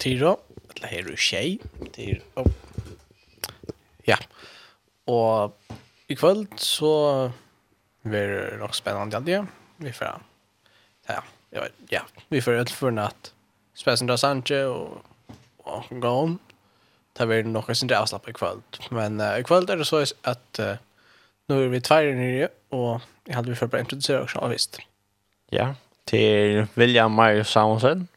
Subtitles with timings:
[0.00, 0.36] tiro,
[0.76, 1.58] eller her er tjei,
[1.94, 2.48] til, oh.
[4.06, 4.18] ja,
[5.08, 5.54] og
[6.08, 6.92] i kvöld så
[8.02, 9.46] blir det nok spennende, alltid.
[9.78, 10.22] vi får,
[11.08, 11.20] ja,
[11.52, 13.32] ja, ja, vi får ut for natt,
[13.76, 15.02] spesende av Sanche og,
[15.64, 16.38] og om.
[17.18, 20.60] det blir nok sin avslapp i kvöld, men uh, i kvöld er det så at
[20.62, 20.76] uh,
[21.48, 24.78] nå er vi tveir nere, og jeg hadde vi for å introdusere oss, ja, visst.
[25.52, 25.72] Ja,
[26.06, 28.08] til William Marius Samuelsen,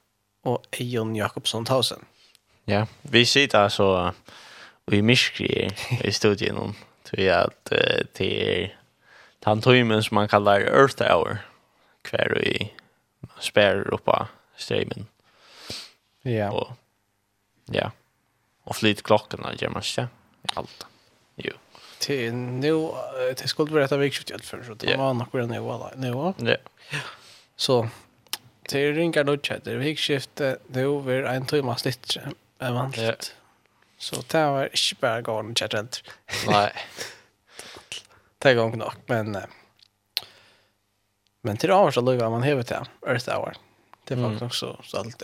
[0.42, 2.06] och Eion Jakobsson Tausen.
[2.66, 4.14] Ja, vi sitter så
[4.92, 5.70] i Miskri
[6.04, 8.78] i studien om til at uh, det är
[9.40, 11.38] tantoimen som man kallar Earth Hour
[12.04, 12.72] kvar i
[13.38, 15.08] opp uppa streamen.
[16.22, 16.52] Ja.
[16.52, 16.74] Og,
[17.66, 17.92] ja.
[18.64, 20.08] Och flyt klokken gör man sig.
[20.56, 20.86] Allt.
[21.36, 21.54] Jo.
[22.00, 22.90] Till nu
[23.36, 25.92] till skulle berätta viktigt før, så det var nok redan nivå va.
[25.96, 26.34] Nu va.
[26.38, 26.56] Ja.
[27.56, 27.90] Så
[28.72, 29.64] det ringer nog chat.
[29.64, 32.18] Det gick skifte det över en timme snitt
[32.60, 33.36] en vanligt.
[33.98, 36.04] Så det var inte bara gå och rent.
[36.48, 36.72] Nej.
[38.38, 39.38] Det går nog men
[41.42, 42.86] men till avars så luggar man hevet det.
[43.08, 43.54] Earth hour.
[44.08, 44.44] Det var mm.
[44.44, 45.24] också så allt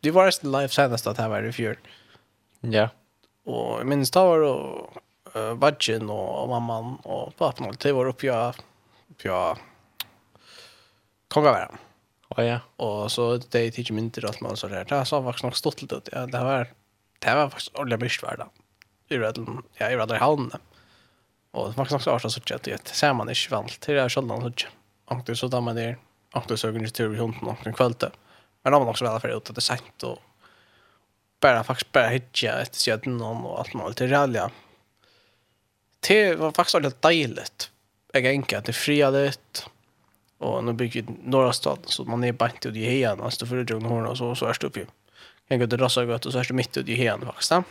[0.00, 1.78] det var resten live senast att här var det fjör.
[2.60, 2.88] Ja.
[3.44, 4.90] Och minns då var då
[5.36, 8.54] uh, vadgen och mamman och pappan det var uppe jag
[9.10, 9.58] uppe jag
[11.28, 11.68] Konga
[12.36, 12.58] Ja, ja.
[12.76, 14.84] Og så det er ikke mindre alt man så der.
[14.84, 16.10] Det har faktisk nok stått litt ut.
[16.12, 16.74] Ja, det var
[17.18, 18.48] det var faktisk ordentlig mye mycket värda.
[19.08, 20.50] I Redden, ja, i Redden hallen.
[21.52, 22.88] Og det var faktisk nok så artigt så tjätt det.
[22.88, 24.72] Ser man ikke väl till det er sådant så sitte.
[25.04, 25.96] Och det så da man där.
[26.34, 28.10] Och det så går tur i hunden och en kvällta.
[28.62, 30.18] Men da var man også veldig ferdig ut at det er sent Og
[31.40, 34.50] bara faktisk bara hitcha etter siden og alt allt til till.
[36.00, 37.70] Det var faktisk faktiskt ordentligt
[38.14, 39.70] Jeg er enkelt, det friade lite
[40.38, 43.20] Og nå bygger norra staden så man är bant i hejan.
[43.20, 44.86] Alltså för det hon och så så er det uppe.
[45.48, 47.62] Kan gå till rassa gott och så er det mitt i heien, faktisk da.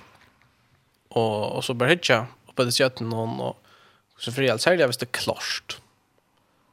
[1.10, 3.58] Og, och så börjar hitcha på det sättet någon och
[4.18, 5.82] så för allt sälja visst det klart.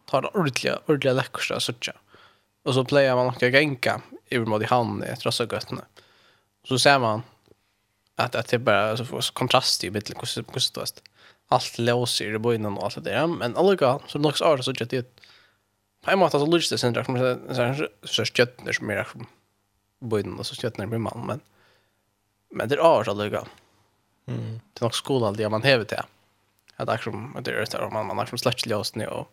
[0.06, 1.92] Ta det ordentliga ordentlig läckersta så tjå.
[2.64, 5.68] Och så pleier man några genka, i mot i hamn i rassa gott.
[6.68, 7.22] Så ser man
[8.16, 11.02] att att det bara så får kontrast i mitten hur hur det
[11.48, 14.62] Allt låser i boinen och allt det där, men alltså så något så är det
[14.62, 15.24] så att det
[16.04, 19.26] På en måte så lyst det sen där så köttner som mer som
[20.00, 21.40] bojden och så köttner blir man men
[22.50, 23.44] men det är art att lägga.
[24.26, 24.60] Mm.
[24.72, 25.98] Det är nog skola det man häver till.
[26.76, 29.28] Att det som det är där man man har som släckt lås nu och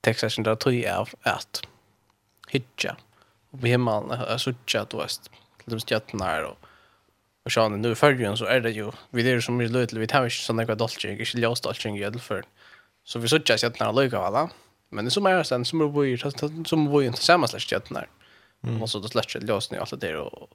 [0.00, 1.66] texten sen där tog jag att
[2.48, 2.96] hitcha
[3.50, 5.30] och vi hemma har så chat west
[5.64, 6.58] till de köttnar och
[7.48, 10.24] och så nu förrjun så är det ju vi det som är löjligt vi tar
[10.24, 12.42] ju såna kvar dolching, inte lås dolching i alla fall.
[13.04, 14.50] Så vi så chat köttnar lägga va.
[14.88, 16.18] Men det som är sen som är vi
[16.64, 18.04] som vi inte samma slash chatten.
[18.62, 18.82] Mm.
[18.82, 20.50] Och så då släcker lösen i allt det och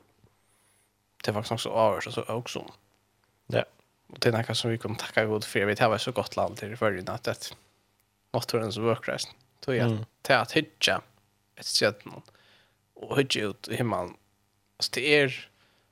[1.24, 2.72] det var också av och så också.
[3.48, 3.64] Ja.
[4.08, 5.66] Och det är något som vi kommer tacka god för.
[5.66, 7.56] Vi tar så gott land till förrän att det
[8.32, 9.30] motorens workrest.
[9.66, 11.02] Då är det till att hitcha
[11.56, 12.22] ett sätt någon.
[12.94, 14.14] Och hitcha ut i himmelen.
[14.78, 15.50] Alltså det är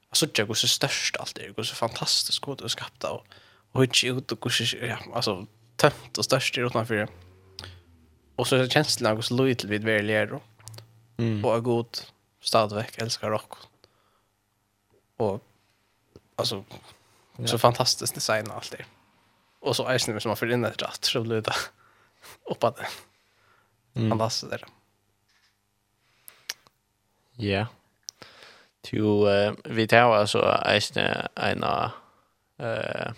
[0.10, 3.22] alltså jag går så störst allt det går så fantastiskt gott och skapta
[3.72, 6.96] och hitcha ut och går så ja alltså tömt och störst utanför.
[6.96, 7.10] Mm
[8.42, 10.40] Och så är det känslan av så lite vid verkligen
[11.18, 11.46] Mm.
[11.46, 11.98] Och är god
[12.40, 13.54] stadväck älskar rock.
[15.18, 15.44] Och
[16.36, 16.64] alltså
[17.38, 17.48] ja.
[17.48, 18.86] så fantastiskt design och allt det.
[19.60, 21.54] Och så är det som man får in ett rätt så blir det
[22.46, 22.80] upp att
[23.94, 24.10] mm.
[24.10, 24.60] fantastiskt det.
[27.36, 27.46] Ja.
[27.46, 27.68] Yeah.
[28.82, 31.00] Du uh, vi tar alltså en
[31.36, 31.90] en eh
[32.60, 33.12] uh,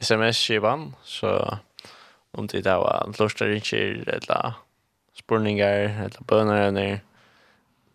[0.00, 1.58] SMS-skivan så
[2.30, 4.54] om det där var lustar inte eller
[5.14, 7.00] spurningar eller bönar eller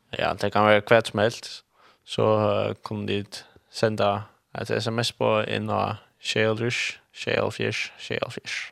[0.10, 1.64] ja, det kan vara kvätt som helst.
[2.04, 4.24] Så uh, kom dit sända
[4.54, 8.72] ett sms på en av Shellrush, Shellfish, Shellfish.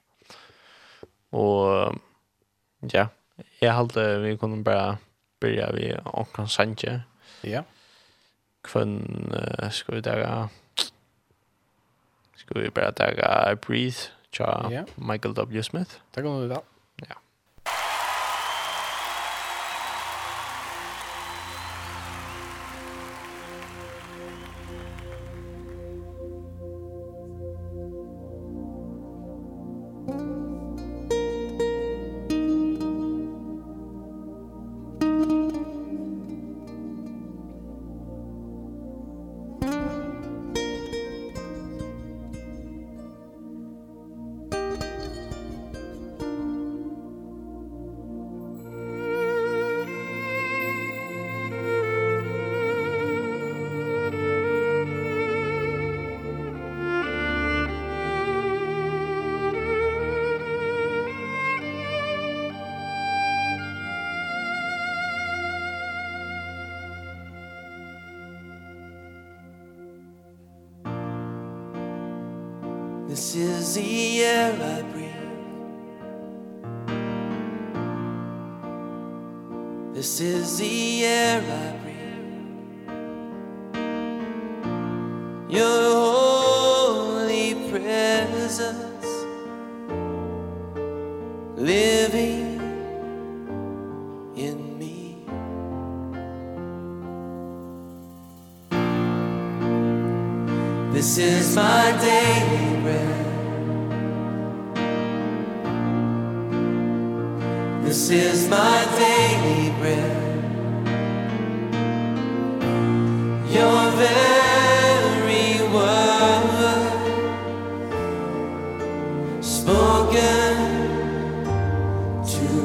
[1.30, 1.96] Och
[2.80, 3.08] ja,
[3.60, 4.98] jag hade vi kunde bara
[5.40, 7.02] börja vi och kan.
[7.42, 7.64] Ja.
[8.62, 10.50] Kvön uh, skulle vi där
[12.36, 14.66] ska vi bara ta breathe Tja,
[14.98, 15.64] Michael W.
[15.64, 16.00] Smith.
[16.12, 16.56] Tack om du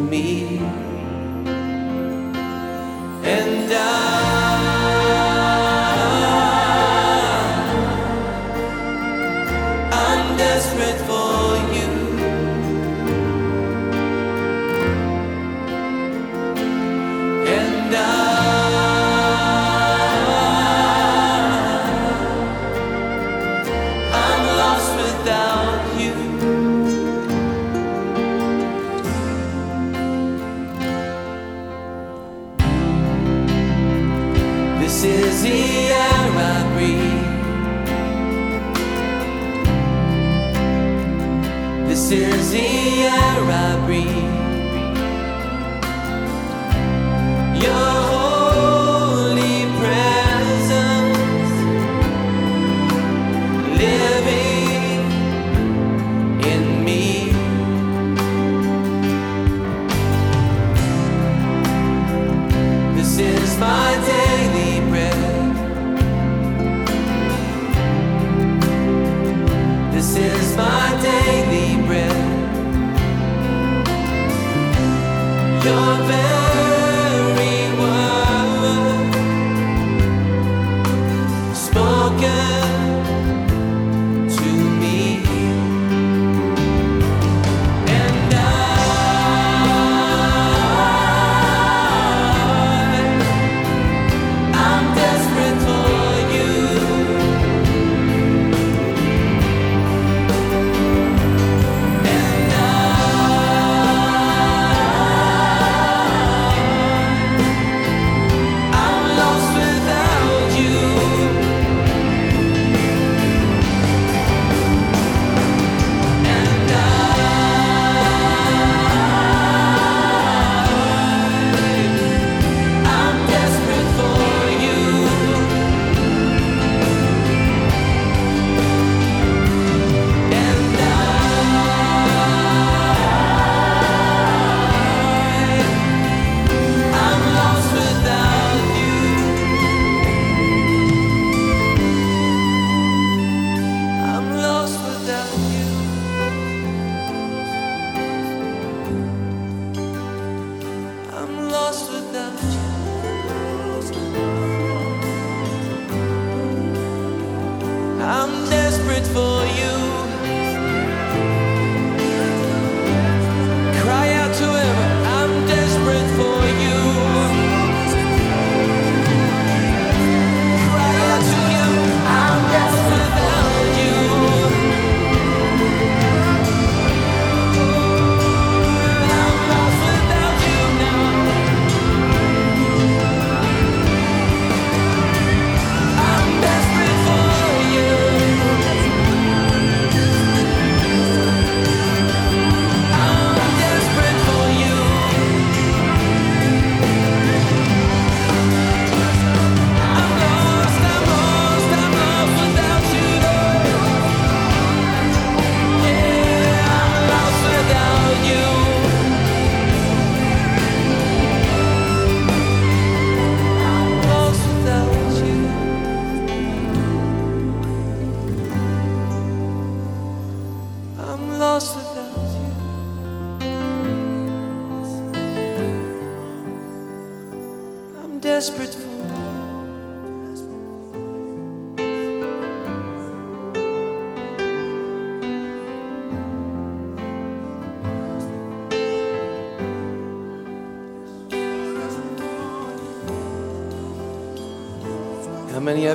[0.00, 0.97] me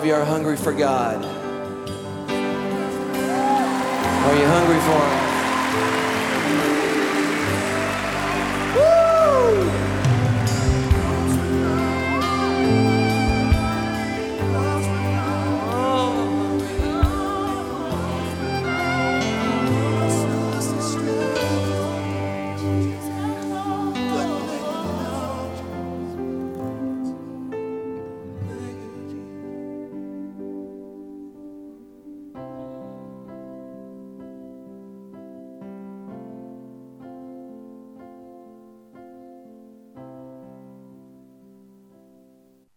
[0.04, 1.23] of you are hungry for God.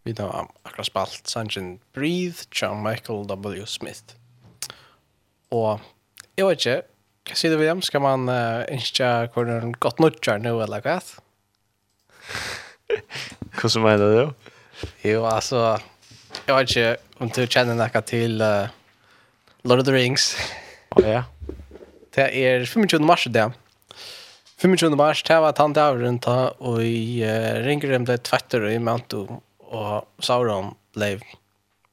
[0.07, 3.67] Vi har akkurat spalt sangen Breathe, John Michael W.
[3.67, 4.15] Smith.
[5.51, 5.81] Og
[6.39, 6.83] jeg vet ikke,
[7.27, 7.81] hva sier du William?
[7.83, 11.01] Skal man uh, innskje hvor den godt nødgjør nå, eller hva?
[13.57, 14.51] Hva som mener du?
[15.03, 15.75] Jo, altså,
[16.47, 18.71] jeg vet ikke om du kjenner noe til uh,
[19.67, 20.37] Lord of the Rings.
[20.95, 21.25] Å oh, ja.
[22.15, 23.03] Det er 25.
[23.03, 23.35] mars i
[24.63, 24.95] 25.
[24.95, 28.79] mars, det var tante av rundt og i uh, ringer dem til tvetter og i
[28.79, 29.25] mantu
[29.67, 31.23] og Sauron blev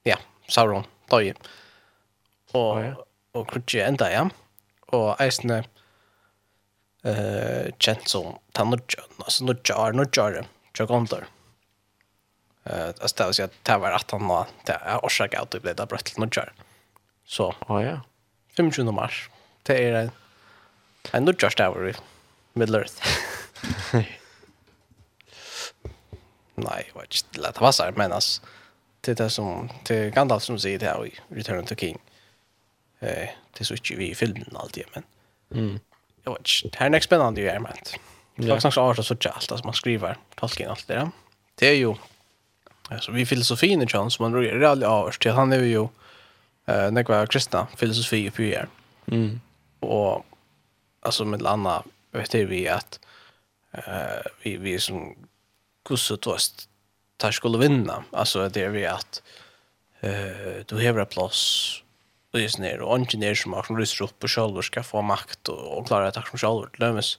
[0.05, 1.33] ja, Sauron døy.
[2.53, 2.93] Og oh, ja.
[3.33, 4.25] og krutje enda ja.
[4.93, 5.63] Og eisne
[7.03, 10.43] eh kjent som tannutjøn, altså nutjar, nutjar,
[10.77, 11.25] tjøkondor.
[12.65, 15.51] Eh, altså det vil si at det var at han var, det er årsak at
[15.51, 16.53] det ble da brøtt til nutjar.
[17.25, 17.99] Så, oh, ja.
[18.55, 18.93] 25.
[18.93, 19.27] mars,
[19.67, 20.11] det er en,
[21.13, 21.95] en nutjarstavur i
[22.53, 23.01] Middle Earth.
[26.55, 28.41] Nej, jag vet inte lätt vad men alltså
[29.01, 31.97] det som till Gandalf som säger det här i Return of the King.
[32.99, 35.03] Eh, det är så inte vi i filmen alltid, men
[35.59, 35.79] mm.
[36.23, 37.77] jag vet inte, det här är nästan spännande ju är med.
[38.35, 41.09] Folk som har så tjej allt som man skriver, Tolkien allt det där.
[41.55, 41.95] Det är ju,
[42.89, 45.87] alltså vi filosofin i John som man rör det aldrig av till han är ju
[46.65, 48.57] eh, när kristna filosofi uppe i
[49.05, 49.41] Mm.
[49.79, 50.25] Och
[51.01, 52.99] alltså med landa vet vi att
[53.71, 55.15] eh, vi, vi som
[55.85, 56.69] kusse tost
[57.17, 59.21] tar skulle vinna alltså det är vi att
[59.99, 61.83] eh du har plats
[62.33, 65.77] och just ner och engineer som har lyssnat upp på själva ska få makt och,
[65.77, 67.17] och klara attack som själva lömmes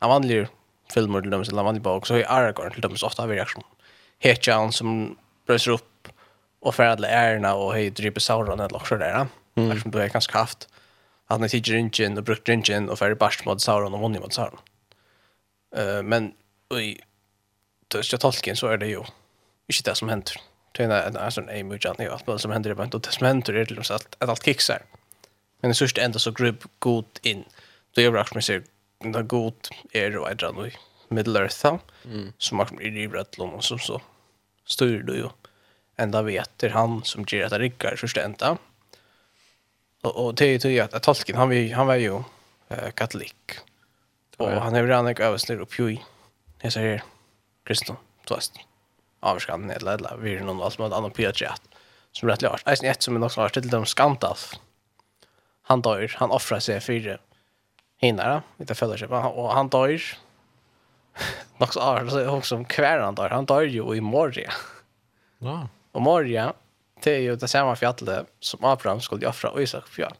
[0.00, 0.46] En vanlig
[0.94, 3.64] film eller lömmes eller vanlig bak så i Aragorn till lömmes ofta vi reaktion
[4.18, 5.16] Hetjan som
[5.46, 6.08] brösar upp
[6.60, 9.26] och färdla ärna och hej dryper Sauron eller också där.
[9.54, 9.70] mm.
[9.70, 10.68] eftersom du är ganska haft
[11.26, 14.32] att han tidigare inte och brukt inte och färre barst mot Sauron och vunnit mot
[14.32, 14.60] Sauron
[15.78, 16.32] uh, men
[16.80, 17.00] i
[17.92, 19.04] tyst tolken så er det jo
[19.68, 20.40] ikke det som hender.
[20.76, 23.26] Det er en sån en mycket annat allt som hender händer ibland og det som
[23.26, 24.82] händer är liksom at att alt kicksar.
[25.60, 27.44] Men det sørste enda så grupp god in.
[27.94, 28.62] Det akkurat rakt med sig
[29.02, 30.70] den god är och ändra nu
[31.08, 31.66] Middle Earth
[32.04, 32.32] mm.
[32.38, 34.00] som akkurat har i Rivratlon og som så
[34.64, 35.30] styr du jo.
[35.98, 38.56] Enda vet det er han som ger att rycka sørste enda.
[40.02, 42.24] Og, og det er jo at att tolken han han var ju
[42.68, 43.58] eh, katolik.
[44.38, 45.98] Och han är redan översnurr upp ju.
[46.62, 47.02] Jag säger
[47.64, 47.96] kristna,
[48.28, 48.52] så att
[49.20, 51.46] avskan nedlädla vi er någon alt med annan PJ
[52.12, 52.62] som rettelig art.
[52.66, 54.54] Eisen ett som är något klart till dem Skandalf.
[55.62, 57.20] Han dör, han offrar sig för
[57.96, 60.02] hinner, det fällskap och han dör.
[61.58, 64.52] Något så er det också hver han dør, Han dør ju i Moria.
[65.38, 65.68] Ja.
[65.92, 66.52] Och Moria
[67.04, 70.14] det er jo det samma fjallet som Abraham skulle offra och Isak fjall.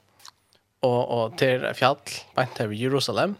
[0.81, 1.99] Och och till fjall,
[2.35, 3.35] bant till Jerusalem.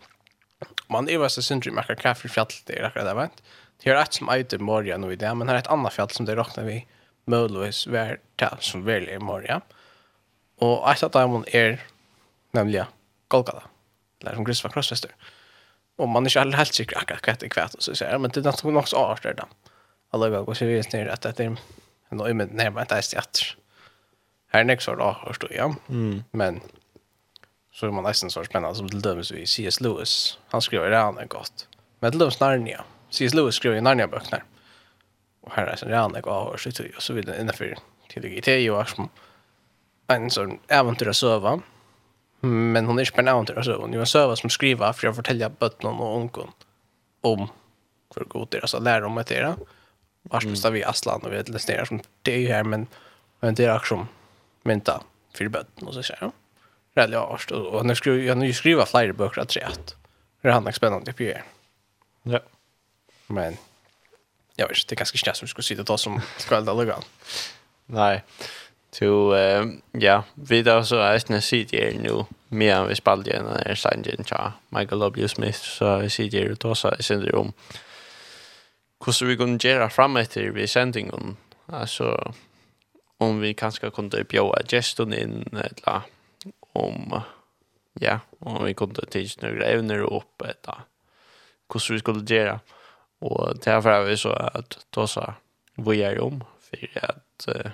[0.87, 3.43] Man är ju så syndrom, akkurat hva fjall det är akkurat det, vet.
[3.83, 6.11] Det er et som eiter Moria nå i det, men det er et annet fjall
[6.15, 6.79] som det råkner vi
[7.31, 9.61] möjligtvis hver til som väljer Moria.
[10.63, 11.81] Og et av dem er
[12.55, 12.85] nemlig
[13.33, 13.65] Golgata,
[14.21, 15.11] eller som Kristus var krossfäster.
[15.99, 18.31] Och man er ikke alldeles helt sikker akkurat hva det er och så säger men
[18.31, 19.45] det er nok något så art där.
[20.13, 21.57] Alla går och ser vi ner att det är
[22.11, 23.57] en ömmet närmare det ens teater.
[24.49, 25.75] Här är nästa då, förstår jag.
[25.89, 26.25] Mm.
[26.31, 26.61] Men
[27.73, 29.47] så är man nästan så spännande som till dömes vi.
[29.47, 29.81] C.S.
[29.81, 30.39] Lewis.
[30.49, 31.69] Han skriver det han är gott.
[32.01, 32.85] Men till dömes Narnia.
[33.13, 33.35] C.S.
[33.35, 34.43] Lewis skriver ju Narnia-böckerna.
[35.41, 36.59] Och här är sen Rannek så Ahor,
[36.97, 37.77] och så vidare innanför
[38.09, 39.09] tidig det och är som
[40.07, 41.61] en sån äventyr att söva.
[42.41, 43.83] Men hon är inte bara en äventyr att söva.
[43.83, 46.51] Hon är en söva som skriver för att fortälja bötterna och ungen
[47.21, 47.49] om
[48.17, 49.57] hur god deras att lära om det göra.
[50.23, 52.87] Vars måste vi Aslan och vi är läsningar som det är ju här men
[53.41, 54.09] men det är också som
[54.63, 55.03] mynta
[55.35, 56.33] för bötterna och så säger jag.
[56.95, 57.51] Rädliga Ahors.
[57.51, 59.97] Och han har ju skrivit flera böcker att säga att
[60.43, 61.35] Det är han spännande på ju.
[62.23, 62.41] Ja.
[63.27, 63.57] Men
[64.57, 66.99] jag vet inte, det är ganska snäst som skulle sitta då som skvälda lugga.
[67.87, 68.23] Nej.
[68.91, 73.31] Så eh ja, vi då så är det sitt här nu mer än vi spelade
[73.31, 75.29] igen när Sanjen Cha, Michael W.
[75.29, 77.53] Smith så vi sitter ju då så är det om
[79.07, 81.37] hur vi kunde göra fram efter vi sändningen.
[81.67, 82.35] Alltså
[83.19, 86.03] om vi kanske kunde bjuda gesten in eller
[86.73, 87.21] om
[88.01, 90.79] ja, om vi kunde tids några ämnen upp eller
[91.73, 92.61] hur vi skulle göra.
[93.23, 95.35] Och därför är vi så att då så
[95.75, 97.71] vi är om för att uh,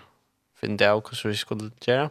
[0.61, 2.11] finna ut hur vi skulle göra.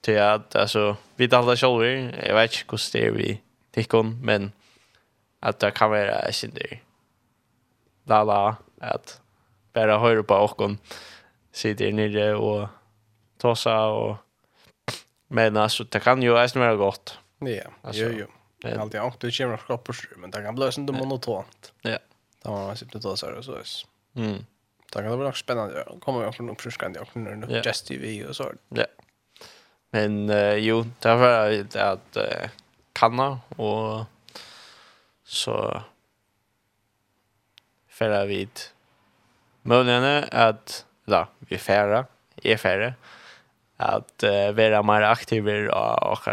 [0.00, 1.84] Till att alltså, vi talar själva,
[2.26, 4.52] jag vet inte hur det är vi tycker, men
[5.40, 6.82] att det kan vara en sin där.
[8.04, 9.20] La la, att
[9.72, 10.70] bara höra på och
[11.52, 12.68] sitter nere och
[13.38, 14.16] tossa och
[15.28, 17.18] men alltså det kan ju även vara gott.
[17.38, 18.26] Ja, alltså, jo jo.
[18.62, 21.72] Men, Allt jag åkte kommer att skapa men det kan bli sånt monotont.
[21.82, 21.98] Ja.
[22.42, 23.86] Där var man typ det då så här så.
[24.14, 24.44] Mm.
[24.92, 25.86] Det kan vara spännande.
[26.00, 28.52] Kommer jag från uppfriskande och nu nu just TV och så.
[28.68, 28.86] Ja.
[29.90, 32.48] Men uh, jo, det var det at uh,
[32.92, 34.04] kanna og
[35.24, 35.82] så
[37.88, 38.60] färra vid
[39.62, 42.06] mulighetene at da, vi färra
[42.42, 42.94] är färre
[43.76, 46.28] at uh, være mer aktiva av och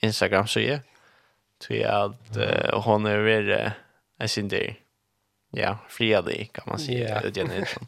[0.00, 0.80] Instagram så är.
[1.58, 3.72] Tror jag att uh, hun er veldig,
[4.20, 4.76] jeg synes det,
[5.54, 7.22] ja, friade kan man säga yeah.
[7.22, 7.86] det Jenny Nilsson.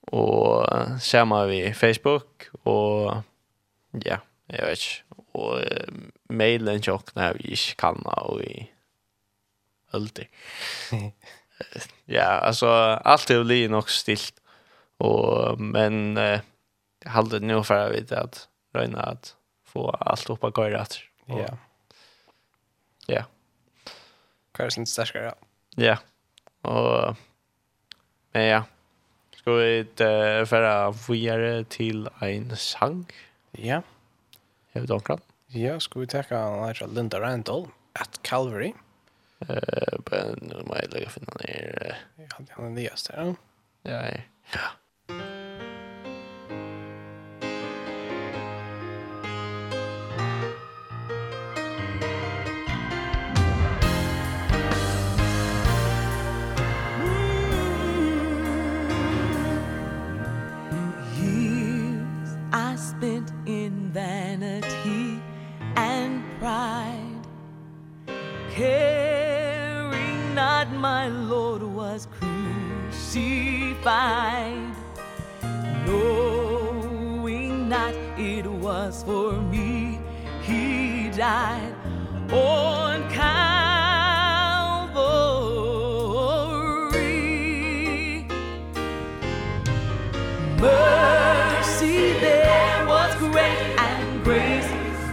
[0.00, 0.66] Och
[1.00, 3.16] samma vi Facebook och
[3.90, 5.22] ja, jag vet inte.
[5.32, 5.58] Och
[6.28, 8.70] mailen chock när vi kan och i
[9.90, 10.26] alltid.
[12.04, 12.66] ja, alltså
[13.04, 14.34] allt är ju nog stilt.
[14.96, 16.40] Och men eh,
[17.04, 20.96] hade nog för att veta att röna att få allt upp att gå rätt.
[21.26, 21.58] Ja.
[23.06, 23.24] Ja.
[24.52, 25.34] Karlsson starkare.
[25.76, 25.98] Ja.
[26.62, 27.16] Och
[28.32, 28.64] men ja.
[29.36, 33.06] Ska vi uh, föra vidare till en sang?
[33.50, 33.82] Ja.
[34.72, 35.10] Har vi dock
[35.46, 38.72] Ja, ska vi ta en Linda Randall at Calvary.
[39.38, 41.98] Eh, uh, men nu måste jag lägga finna ner.
[42.16, 43.34] Ja, han är nyast här.
[43.82, 44.04] Ja,
[44.52, 44.60] ja.
[62.96, 65.20] spent in vanity
[65.76, 67.26] and pride.
[68.50, 72.06] Caring not my lord was
[72.90, 73.32] crucified.
[75.86, 79.98] Knowing not it was for me
[80.42, 81.74] he died.
[82.30, 82.91] Oh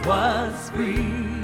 [0.10, 1.39] was free.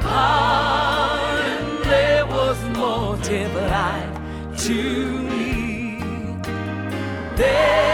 [0.00, 4.12] Pardon, there was more to bright
[4.64, 4.82] to
[5.30, 6.02] me.
[7.36, 7.89] There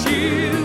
[0.00, 0.61] cheer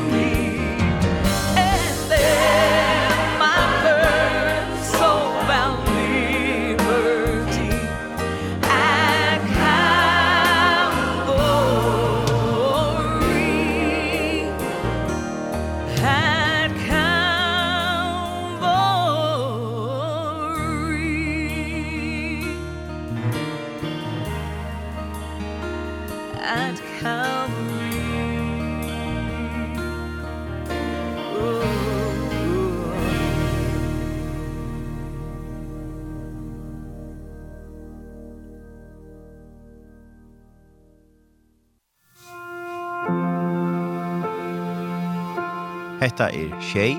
[46.08, 46.94] Hetta er Shay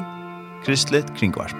[0.67, 1.57] Kristlet Kringvarp.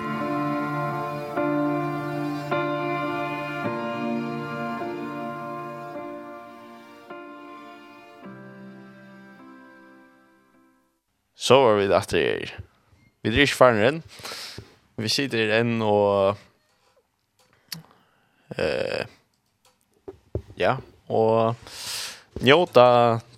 [11.37, 12.53] Så var vi det etter.
[13.25, 14.03] Vi drar ikke ferdig inn.
[15.01, 16.37] Vi sitter inn og...
[18.59, 19.09] Uh,
[20.61, 20.77] ja,
[21.09, 21.57] og
[22.45, 22.87] njóta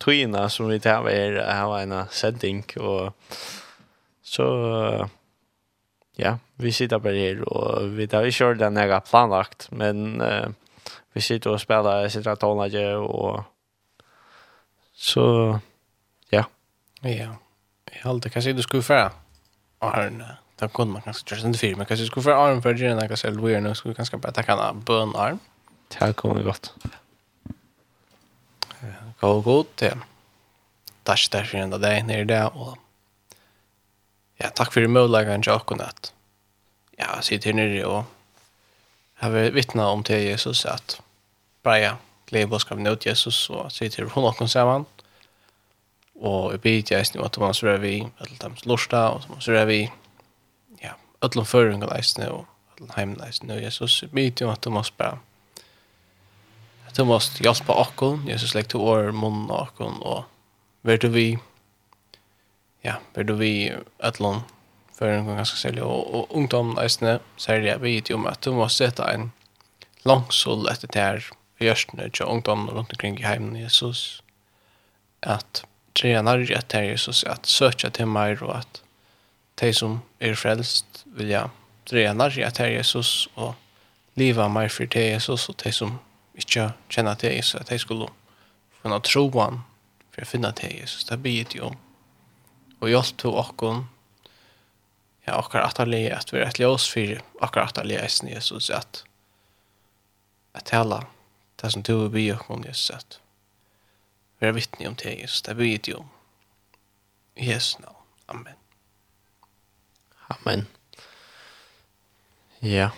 [0.02, 3.12] tøyina som vi tar er hava en sending og
[4.30, 4.46] Så
[6.18, 10.20] ja, vi sitter bare her, og vi tar ikke hørt den jeg har planlagt, men
[10.22, 10.52] uh,
[11.14, 13.42] vi sitter og spiller, jeg sitter og toner og
[15.00, 15.24] så
[16.32, 16.44] ja.
[17.02, 17.32] Ja,
[17.90, 19.10] jeg halte, hva sier du skulle fære?
[19.80, 22.60] Arne, det kunne man kanskje gjøre sin fyr, men hva sier du skulle fære arm
[22.62, 25.40] for det gjøre den, hva sier du skulle kanskje bare takke en bøn arm?
[25.90, 26.70] Det kommer godt.
[29.20, 29.96] Gå god, ja.
[31.04, 32.76] Takk, takk for en dag, nere der, og
[34.40, 36.12] ja, takk for muligheten til dere at
[36.98, 38.04] ja, sitte her nere og
[39.20, 41.00] har vittnet om til Jesus at
[41.64, 41.96] breia
[42.30, 44.86] glede oss skapne ut Jesus og sitte her hun og sammen
[46.20, 49.64] og jeg blir til eisen at man sørger vi alle dem lorsta og man sørger
[49.64, 49.80] vi
[50.82, 52.46] ja, alle føringer eisen og
[52.78, 55.18] alle heimen eisen og Jesus jeg blir til at man bare
[56.88, 57.72] at du måst hjelpe
[58.28, 60.24] Jesus legger til året munnen akkurat og
[60.82, 61.38] vet du vi
[62.80, 64.40] ja, blir du vi ötlån
[64.94, 65.84] för en gång ganska sälja.
[65.84, 69.30] Och, och ungdom nästan säger jag vet ju om att du måste sätta en
[70.02, 71.26] långsål efter det här
[71.58, 74.22] görstene till ungdom runt omkring i heimen Jesus.
[75.20, 75.64] Att
[76.00, 78.82] träna rätt till Jesus, att söka till mig och att
[79.54, 81.50] de som är frälst vill jag
[81.84, 83.54] träna rätt till Jesus och
[84.14, 85.98] liva mig för till Jesus och de som
[86.34, 88.08] inte känner till Jesus, att de skulle
[88.82, 89.60] kunna troan
[90.10, 91.04] för att finna till Jesus.
[91.04, 91.76] Det blir ju om
[92.80, 93.84] og hjelp til okkon
[95.26, 99.04] ja okkar atali at vi er et ljós fyrir okkar atali eisen Jesus at
[100.54, 101.02] at tala
[101.62, 103.20] det som du vil by okkon Jesus at
[104.40, 106.04] vi er vittne om til Jesus det byr jo
[107.40, 107.96] i Jesu navn.
[108.28, 108.54] Amen.
[110.28, 110.66] Amen.
[112.62, 112.90] Ja.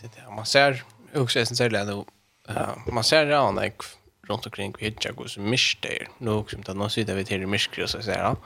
[0.00, 0.82] Det er det man ser
[1.14, 2.04] også eisen særlig
[2.92, 3.84] man ser det anlegg
[4.32, 6.08] runt omkring vi hittar går så mycket där.
[6.18, 8.36] Nu också inte någon sida vi till mycket så att säga.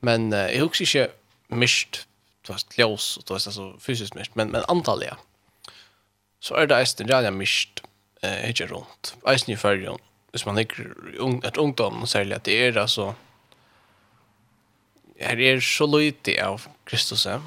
[0.00, 1.10] Men eh, jag också inte
[1.48, 2.06] mist
[2.46, 5.16] det var ljus och det var så fysiskt mycket men men ja.
[6.40, 7.82] Så är det ästen jävla mist
[8.22, 9.16] eh hittar runt.
[9.26, 9.98] Ästen i färgen.
[10.30, 10.84] Hvis man ikke
[11.18, 13.14] ung, et ungdom særlig at det er altså
[15.20, 17.42] her er så lite av Kristus og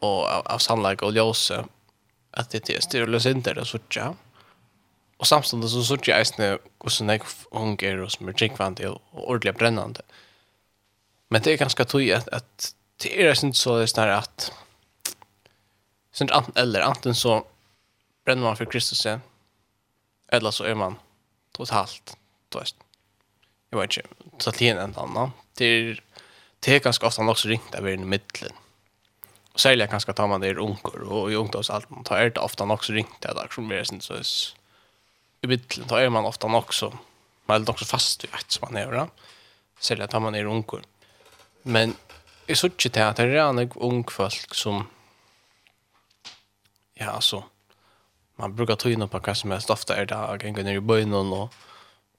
[0.00, 1.64] av, av sannlag og ljøse
[2.32, 4.14] at det er styrlös inte det så tjocka
[5.18, 9.54] Og samtidig så sørger jeg eisne hvordan jeg unger og som er drinkvandig og ordentlig
[9.54, 10.02] brennende.
[11.30, 12.72] Men det er ganske tøy at, at
[13.02, 14.50] det er eisne så det er snarere at
[16.12, 17.40] sånn enten eller enten så
[18.26, 19.22] brenner man for Kristus igjen
[20.32, 20.98] eller så er man
[21.56, 22.14] totalt
[22.52, 22.76] du vet
[23.72, 26.02] jeg vet ikke så til en annan det er
[26.62, 28.54] det er ganske ofte også ringt av i middelen
[29.52, 32.64] og særlig ganske tar man det i unger og i ungdomsalten tar er det ofte
[32.64, 34.20] han også ringt av det som er sånn så
[35.42, 36.98] i bilen, då är man ofta också,
[37.46, 39.08] man är också fast i ett som man är, va?
[39.80, 40.82] Sälja att man är unkor.
[41.62, 41.94] Men
[42.46, 44.86] jag såg inte att det är en ung folk som,
[46.94, 47.44] ja alltså,
[48.36, 49.70] man brukar ta in på vad som helst.
[49.70, 51.54] Ofta är det att gänga ner i böjnen och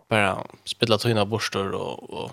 [0.08, 2.32] bara spela ta in borstor och, och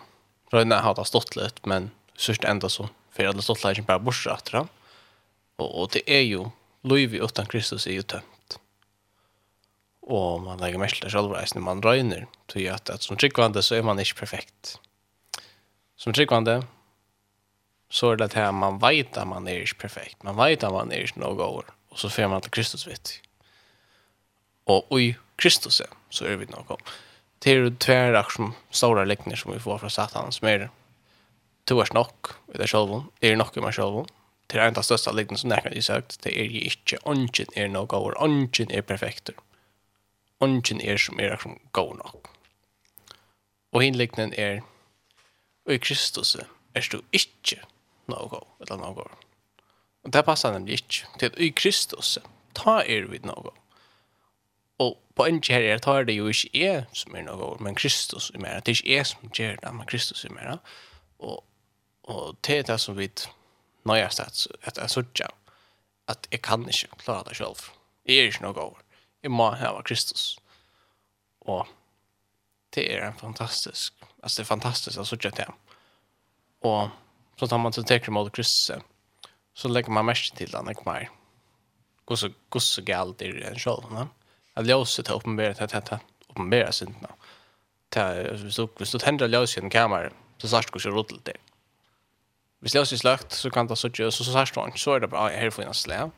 [0.51, 4.31] röjna har det stått lite, men sørst enda så, for alle stått lite bara borster
[4.31, 4.67] etter det.
[5.61, 6.51] Og, og det er jo,
[6.83, 8.40] Louis utan Kristus är ju tömt
[10.11, 13.75] og man legger mest till själva når man røyner, Så att, at, som tryggvande så
[13.75, 14.79] er man ikke perfekt.
[15.97, 16.67] Som tryggvande
[17.91, 20.25] så er det at man vet at man er ikke perfekt.
[20.25, 23.21] Man vet at man er ikke noe over, og så får man til Kristus vidt.
[24.67, 26.81] Og i Kristus så er vi noe år.
[27.39, 30.69] Det är tvär som stora likner som vi får fra Satan som er
[31.65, 33.05] to er nok i det själva.
[33.23, 34.07] er nok i meg mig
[34.51, 37.69] det er en av største likner som näkna i sagt, det er ju ånden er
[37.69, 39.35] noe, over, ånden er perfekter
[40.41, 42.29] ungen er som er som går nok.
[43.73, 44.61] Og hinliknen er,
[45.67, 46.35] og i Kristus
[46.75, 47.61] er du ikke
[48.09, 49.17] noe god, eller noe god.
[50.05, 52.19] Og det passer nemlig ikke, til at i Kristus,
[52.57, 53.59] ta er vi noe god.
[54.81, 58.31] Og på en her er tar det jo ikke jeg som er noe men Kristus
[58.35, 58.61] er mer.
[58.61, 60.59] Det er ikke jeg som gjør det, men Kristus er mer.
[61.19, 61.45] Og,
[62.03, 63.11] og det er det som vi
[63.85, 65.35] nøyest at, at jeg sørger,
[66.09, 67.69] at jeg kan ikke klare det selv.
[68.07, 68.81] Jeg er ikke noe god
[69.23, 70.39] jeg må hava Kristus.
[71.49, 71.69] Og
[72.75, 75.51] det er en fantastisk, altså det er fantastisk å sutja til.
[76.67, 76.91] Og
[77.41, 78.85] så tar man til teker mot Kristus,
[79.57, 81.11] så legger man mest til den, ikke mer.
[82.07, 84.07] Gosse, gosse galt er en sjål, ne?
[84.59, 87.07] At ljøset har åpenberet, at det åpenberet synden.
[87.91, 91.37] Hvis du, hvis du tender ljøset i en kamera, så sørst gosse rodelt det.
[92.61, 95.11] Hvis ljøset er sløkt, så kan det sutja, så sørst du ikke, så er det
[95.11, 96.11] bra, her får jeg en slag.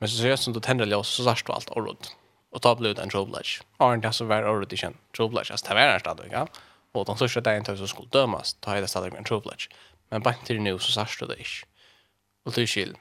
[0.00, 2.16] Men så ser det som du tender ljøset, så sørst du alt og rodelt
[2.50, 3.62] och ta blod en troblage.
[3.76, 4.96] Arn det så var already känd.
[5.16, 6.46] Troblage as tavernar stad då, ja.
[6.92, 9.68] Och de första dagen tar så skulle dömas, ta hela staden med en troblage.
[10.10, 11.64] Men bara till nu så särskilt det ish.
[12.44, 12.96] Och till skil.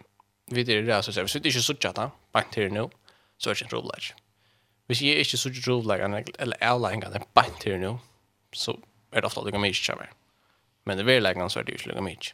[0.46, 2.90] Vi det där så så det är ju så chatta, bara till nu
[3.38, 4.16] så är det en troblage.
[4.88, 7.98] Hvis jeg ikke sørger trovlegene, eller avleggene, bare til nå,
[8.56, 8.78] så
[9.12, 10.14] er det ofte at det kan mye kjøver.
[10.88, 12.32] Men det vil legge så er det jo ikke mye.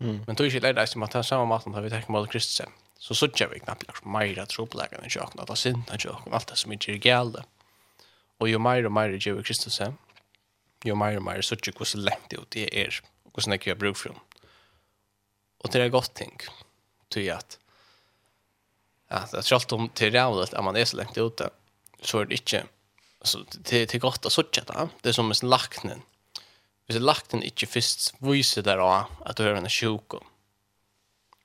[0.00, 0.18] Mm.
[0.26, 2.60] Men tog ikke det som at det er samme maten, da vi tenker mot Kristus
[3.00, 6.48] så såg vi knappt liksom mera troplägen än at det er synd än tjocken, alt
[6.48, 7.44] det som ikke er gale.
[8.38, 9.96] Og jo mer og mer gjør vi Kristus hem,
[10.84, 13.96] ju mer og mer såg vi lengt så det er, och hur snäck jag bruk
[13.96, 14.20] från.
[15.64, 16.40] Og det er gott ting,
[17.08, 17.58] ty att
[19.08, 21.50] att jag tror allt om til rævlet at man er så längt ute
[22.02, 22.66] så er det ikke,
[23.20, 24.66] altså, det det er gott å såg det
[25.02, 26.02] det er som en laknen,
[26.86, 30.12] Hvis laknen ikke inte viser der där at du är en sjuk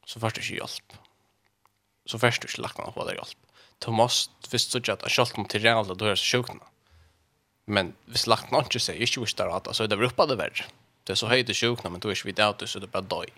[0.05, 1.04] så först är det hjälp
[2.05, 3.51] så først du ikke lagt på det hjelp.
[3.83, 6.63] Du måste visst så at selv om til reale du er så sjukna.
[7.65, 10.37] Men hvis lagt noe ikke seg, ikke visst der at så er det gruppa det
[10.37, 10.67] verre.
[11.05, 12.93] Det er så høyt sjukna, men du er ikke vidt av det, så er det
[12.93, 13.33] bare døy.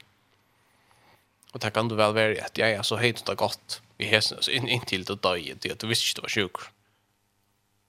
[1.56, 4.40] Og det kan du vel være at jeg er så høyt det godt i hesen,
[4.44, 6.62] så inn, inntil du døy, det at du visste ikke du var sjuk.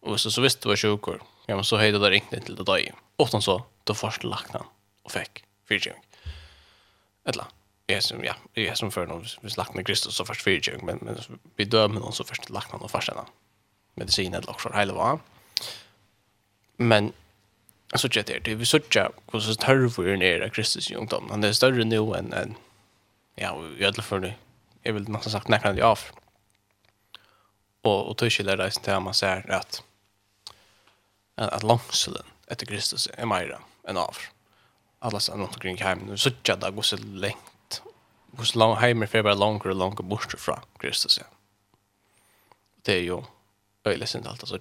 [0.06, 1.10] Og hvis du så visste du var sjuk,
[1.50, 2.88] ja, men så høyt det ringt inntil du døy.
[3.18, 4.66] Åttan så, du først lagt noe
[5.04, 6.02] og fikk fyrtjøring.
[7.26, 7.57] Et eller annet
[7.88, 10.98] är som ja, är som för någon vi lagt med Kristus så först för men
[11.02, 11.16] men
[11.56, 13.16] vi dömer någon så först lagt han och farsen.
[13.94, 15.18] Medicin eller också hela var.
[16.76, 17.12] Men
[17.94, 21.26] så tjätt det det vi så tjätt hur så törvor ner av Kristus i ungdom.
[21.30, 22.54] Han är större nu än än
[23.34, 24.32] ja, i alla fall nu.
[24.82, 26.00] Jag vill nästan sagt när kan det av.
[27.82, 29.82] Och och tyskillar det där man säger att
[31.34, 34.16] att långselen efter Kristus är mer än av.
[34.98, 37.36] Alla som runt omkring hem nu så tjätt det går så länge
[38.36, 41.18] hos lang heimer för bara långre och långre bort från Kristus.
[41.18, 41.26] Ja.
[42.82, 43.22] Det är ju
[43.84, 44.58] öjligt inte allt alltså.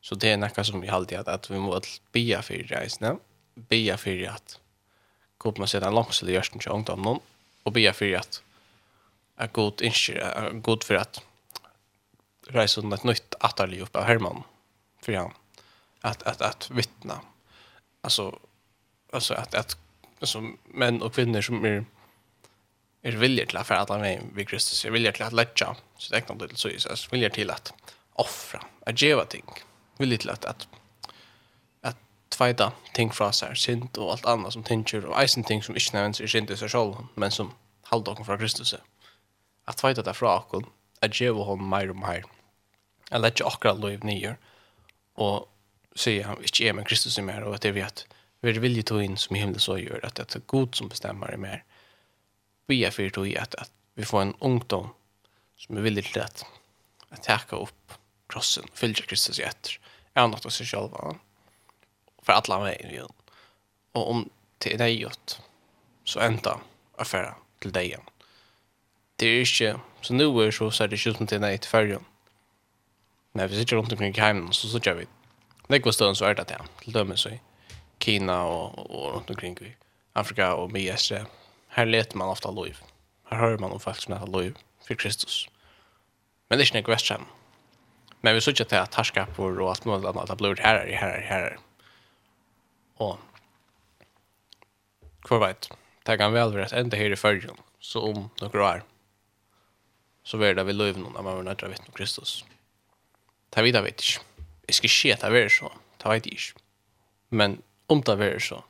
[0.00, 3.16] Så det är något som vi alltid att, att vi måste be för reisna,
[3.54, 4.58] be för att
[5.38, 7.20] god man sedan långsel i hjärtan till ungdomen
[7.62, 8.42] och be för att
[9.36, 11.22] att god inskir, god för att
[12.46, 14.42] reisa under ett nytt attarliv upp av Herman
[15.02, 15.32] för han
[16.00, 17.20] att att att vittna
[18.00, 18.38] alltså
[19.12, 19.83] alltså att att
[20.24, 21.84] alltså män och kvinnor som är
[23.04, 26.20] är villiga till att förhandla med vid Kristus, är villiga till att lägga, så det
[26.20, 27.72] kan till så Jesus, villiga till att
[28.12, 29.44] offra, att geva ting,
[29.98, 30.68] villiga till att, att,
[31.80, 31.96] att
[32.28, 35.96] tvajda ting från sig, synd och allt annat som tänker, och eisen ting som inte
[36.00, 38.74] nämns i synd i sig själv, men som halda oss från Kristus.
[39.64, 40.64] Att tvajda det från oss,
[41.00, 42.24] att geva hon mer och mer,
[43.10, 44.38] att lägga oss liv nyer,
[45.14, 45.48] och
[45.94, 48.06] säga, inte är med Kristus i mer, och att det vet vi att
[48.44, 51.30] Vär vill ju ta inn som himmel så gjør at det er god som bestemmer
[51.32, 51.62] det mer.
[52.68, 54.88] Vi er för att, att, at vi får en ungdom
[55.56, 56.44] som er villig til at
[57.10, 57.92] att täcka opp
[58.28, 59.80] krossen och följa Kristus efter.
[60.14, 61.14] Är något av sig själva.
[62.22, 63.12] För alla vägen igen.
[63.92, 65.40] Og om det är dig gjort
[66.04, 66.60] så enda
[66.98, 68.08] affæra til deg igjen.
[69.20, 71.60] Det er ikke, så nu er det så så er det ikke som till dig
[71.60, 72.04] til färgen.
[73.34, 75.06] När vi sitter rundt omkring i hemmen så sitter vi.
[75.70, 77.53] Det går stund så er det til Till dömen så är det.
[78.04, 79.72] Kina og, og rundt omkring i
[80.14, 81.24] Afrika og Midöstra.
[81.76, 82.76] Her leter man ofta lov.
[83.30, 84.52] Her hører man om folk som heter lov
[84.86, 85.48] for Kristus.
[86.48, 87.26] Men det är inte en question.
[88.20, 91.56] Men vi såg til at härskapor og alt mulig annet har blivit herrer, herrer, herrer.
[92.96, 93.18] Og
[95.24, 95.68] kvar vet,
[96.06, 98.82] det kan vel være att ända här i følgen, Så om noen år
[100.24, 102.44] så vil det vi lov noen av man vittne om Kristus.
[103.54, 104.24] Det vet jeg vet jag inte.
[104.68, 105.72] Jag ska at det er så.
[105.98, 106.60] Det vet jeg ikke.
[107.30, 108.60] Men om det er så,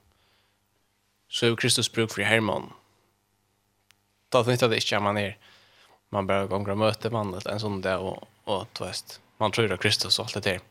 [1.29, 2.70] så er Kristus bruk for Herman.
[4.33, 5.37] Da nytter det ikke at man er,
[6.14, 9.72] man bare ganger og møter mannen en sånn det, og, og du vet, man tror
[9.74, 10.64] av Kristus og alt det der.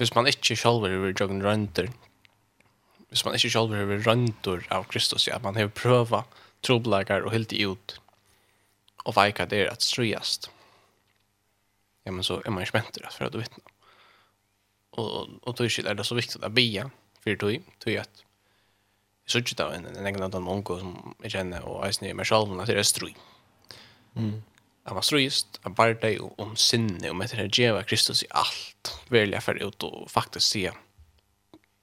[0.00, 1.90] Hvis man ikke selv er over joggen rønter,
[3.12, 6.24] hvis man ikke selv er over rønter av Kristus, ja, man har prøva
[6.64, 7.98] troblager og helt i ut,
[9.04, 10.48] og veika det er at strøyast.
[12.06, 13.62] Ja, men så er man ikke mentor for å vittne.
[14.92, 18.24] Og, og, og, og, og, det så og, og, og, för tog tog att
[19.26, 22.26] så ikke då en en egen annen unge som jeg kjenner, og jeg snär meg
[22.26, 23.14] selv, när det er strøy.
[24.14, 24.42] Mm.
[24.86, 29.00] Han var struist, han bara dig om sinne om etter det här Kristus i allt.
[29.10, 30.72] Välja for ut og faktisk sier,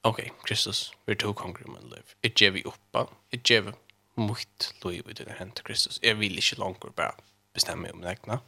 [0.04, 2.04] Okej, Kristus, vi tog i min liv.
[2.24, 3.72] Jeg gjør vi oppe, jeg gjør vi
[4.16, 6.00] mycket liv i denne här til Kristus.
[6.04, 7.12] Jeg vil ikke långt bare
[7.54, 8.40] bestemme mig om det egna.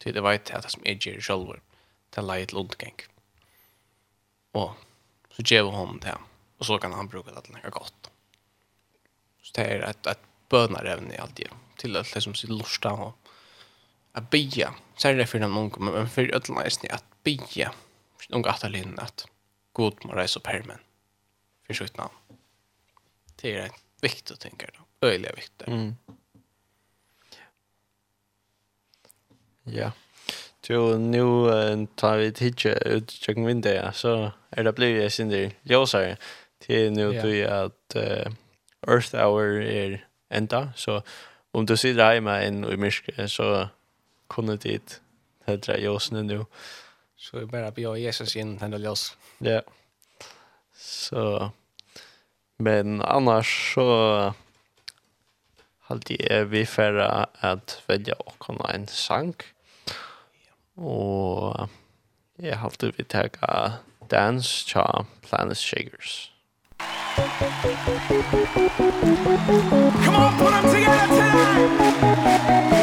[0.00, 1.60] Till det vet jag att det som jeg gjør selv,
[2.10, 3.00] det er lite lundgäng.
[4.52, 4.85] Och
[5.36, 6.18] så ger vi honom det.
[6.58, 8.10] Och så kan han bruka det lika gott.
[9.42, 10.20] Så det är ett, ett
[10.52, 11.48] även i allt det.
[11.76, 13.18] Till att liksom sitt lusta och
[14.12, 14.74] att bya.
[14.96, 17.74] Så är det för den unga, men för ödlarna är det att bya.
[18.18, 19.28] För unga att linna att
[19.72, 20.78] god må rejsa upp hermen.
[21.66, 22.14] För sitt namn.
[23.36, 25.10] Det är ett viktigt, tänker jag.
[25.10, 25.68] Öjliga viktigt.
[25.68, 25.96] Mm.
[29.62, 29.72] Ja.
[29.72, 29.92] Yeah.
[30.70, 35.30] Jo, nu uh, tar vi tidsje ut tjøkken vinduet, så er det blevet jeg sin
[35.30, 36.16] der ljøsere
[36.64, 37.22] til nu yeah.
[37.22, 38.32] til at uh,
[38.88, 39.98] Earth Hour er
[40.30, 41.00] enda, så
[41.54, 43.68] om du sitter hjemme enn i myrke, så
[44.28, 45.00] kunne dit
[45.46, 46.44] hedre ljøsene nu.
[47.16, 49.12] Så vi bare bjør Jesus inn til den ljøs.
[49.40, 49.60] Ja.
[50.76, 51.48] Så,
[52.58, 54.32] men annars så
[55.86, 59.36] halte jeg vi færre at velge åkken en sang.
[59.38, 59.55] Ja
[60.76, 61.68] Og
[62.38, 66.32] jeg halte vi tega Dance Cha Planet Shakers.
[70.04, 72.75] Come on, put them together tonight!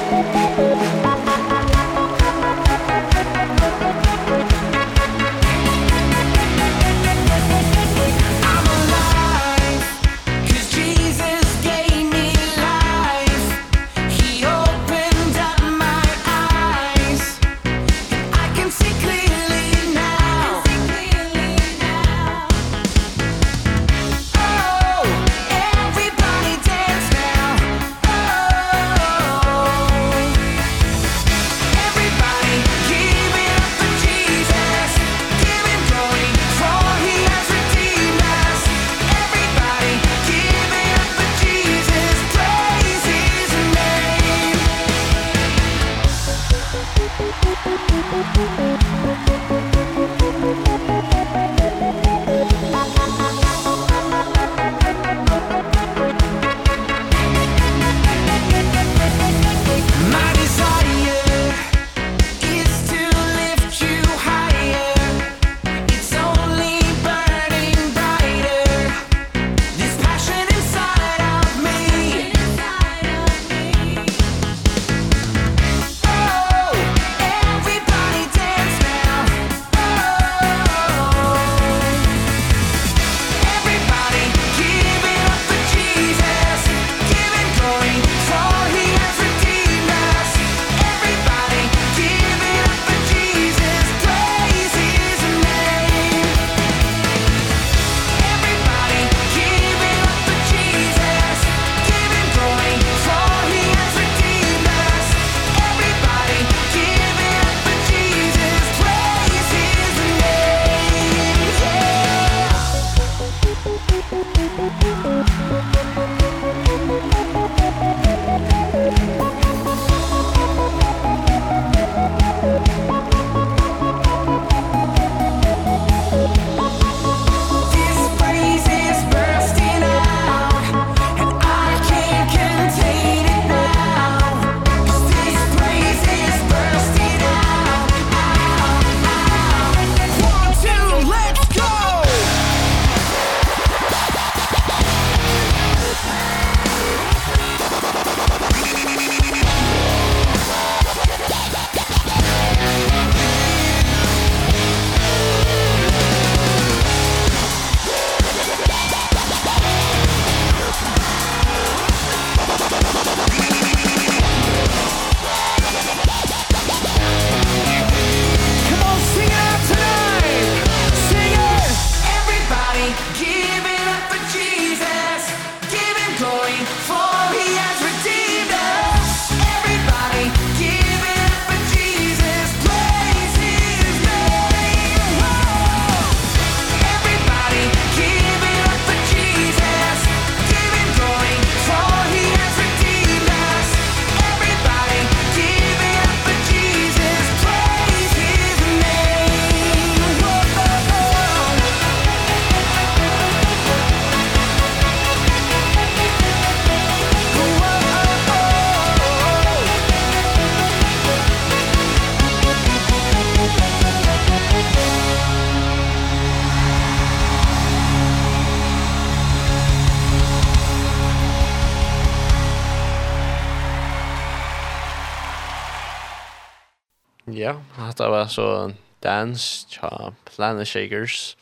[227.27, 227.55] Ja,
[227.97, 231.37] det var så dans, tja, planet shakers.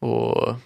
[0.00, 0.56] Og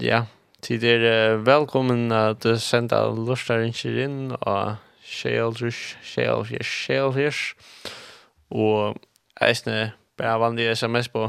[0.00, 0.22] ja,
[0.62, 7.40] til er velkommen at du senda lustaringer inn og sjeldrys, sjeldrys, sjeldrys.
[8.50, 8.96] Og
[9.40, 11.28] eisne bare vanlig sms på.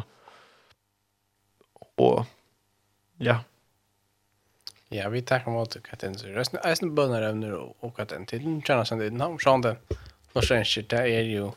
[1.97, 2.23] Og
[3.19, 3.41] ja.
[4.91, 6.17] Ja, vi tackar mot Katten.
[6.17, 6.27] så.
[6.27, 8.25] Resten eisne bönar ämnen och Katten.
[8.25, 9.63] till tjänar sen det namn sånt.
[9.63, 9.75] den
[10.35, 11.51] norsenskir, det er jo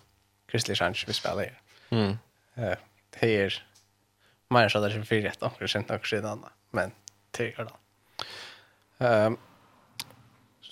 [0.50, 1.56] kristelig sjans vi spelar her.
[1.90, 2.18] Mm.
[2.58, 2.76] Uh,
[3.20, 3.58] det er
[4.50, 6.92] mer så det er fyrir et anker sent anker siden men
[7.36, 7.74] det er det.
[9.00, 9.38] Um,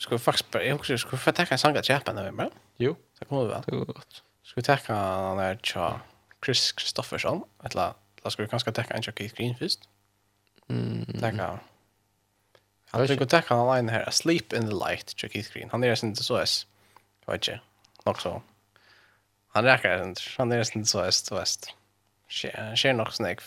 [0.02, 2.30] Ska vi faktiskt börja, jag också, ska vi få tacka en sång att Japan när
[2.30, 2.50] vi?
[2.76, 2.96] Jo.
[3.18, 3.62] Det kommer vi väl.
[3.66, 4.22] Det går godt.
[4.42, 6.00] Ska vi tacka den här tja
[6.44, 7.94] Chris Kristoffersson, eller
[8.24, 9.88] la ska vi kanske tacka en tja Keith Green först?
[10.68, 11.04] Mm.
[11.20, 11.58] Tacka.
[12.90, 15.70] Han tycker tacka han online här, Sleep in the Light, tja Keith Green.
[15.70, 16.66] Han är inte så ens,
[17.26, 17.60] jag vet inte
[18.06, 18.42] nog så.
[19.48, 20.20] Han räcker inte.
[20.38, 21.74] Han är inte så öst och väst.
[22.76, 23.40] Sker nog snägg.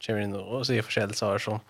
[0.00, 1.60] Sker in och säger förskäl så som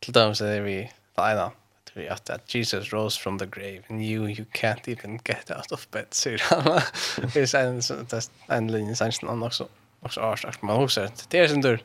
[0.00, 1.50] till dem så är vi tajna.
[1.96, 5.72] Vi att att Jesus rose from the grave and you you can't even get out
[5.72, 6.64] of bed säger han.
[7.34, 8.12] Det är en det
[8.48, 9.68] är en linje sen han också.
[10.00, 11.08] Också avsagt man också.
[11.28, 11.82] Det är sin tur.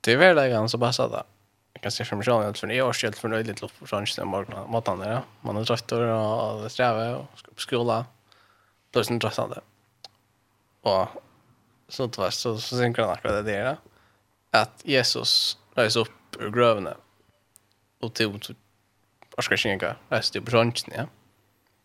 [0.00, 1.22] Det är väl det ganska så där.
[1.72, 3.78] Jag kan se för mig själv att för en år sedan för en öjligt lopp
[3.78, 4.70] på fransk den morgonen.
[4.70, 5.22] Måttan där, ja.
[5.40, 8.04] Man är trött och strävar och ska på skolan
[8.90, 9.14] då är det.
[9.14, 9.54] Intressant.
[10.80, 11.08] Och
[11.88, 13.76] så det var så så synkar han akkurat det där
[14.50, 16.96] att Jesus rejs upp ur grövna
[18.00, 18.54] och till
[19.36, 21.06] vad ska skinka rejs till brunchen ja.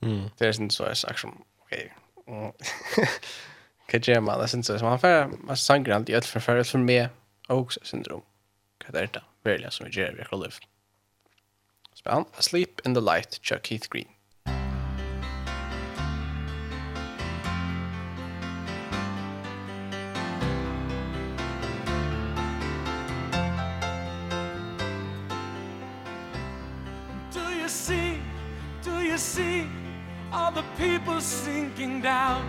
[0.01, 0.29] Mm.
[0.37, 1.93] Det är inte så jag sagt som okej
[3.87, 4.39] kan jag man?
[4.39, 7.09] Det syns så man för man sank inte ut för för för mig
[7.47, 8.21] också syndrom
[8.87, 10.53] vad är det där välja som vi gör vi kollar
[11.93, 14.07] Span, Sleep in the Light, Chuck Keith Green.
[31.36, 32.41] sinking down.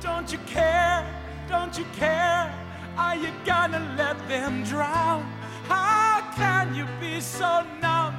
[0.00, 1.04] Don't you care,
[1.48, 2.52] don't you care?
[2.96, 5.22] Are you gonna let them drown?
[5.68, 8.14] How can you be so numb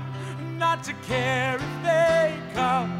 [0.57, 2.91] Not to care if they come?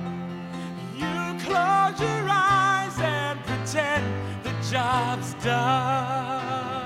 [0.96, 4.06] You close your eyes and pretend
[4.44, 6.86] the job's done.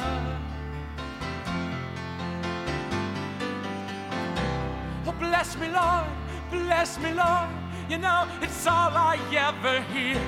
[5.05, 6.07] Oh bless me Lord,
[6.51, 7.49] bless me Lord.
[7.89, 10.21] You know, it's all I ever hear.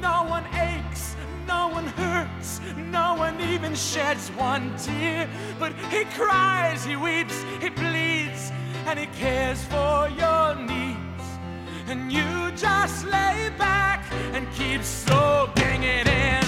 [0.00, 1.14] No one aches,
[1.46, 5.30] no one hurts No one even sheds one tear.
[5.60, 8.50] But he cries, he weeps, he bleeds
[8.86, 11.24] And he cares for your needs.
[11.86, 16.41] And you just lay back And keep soaking it in.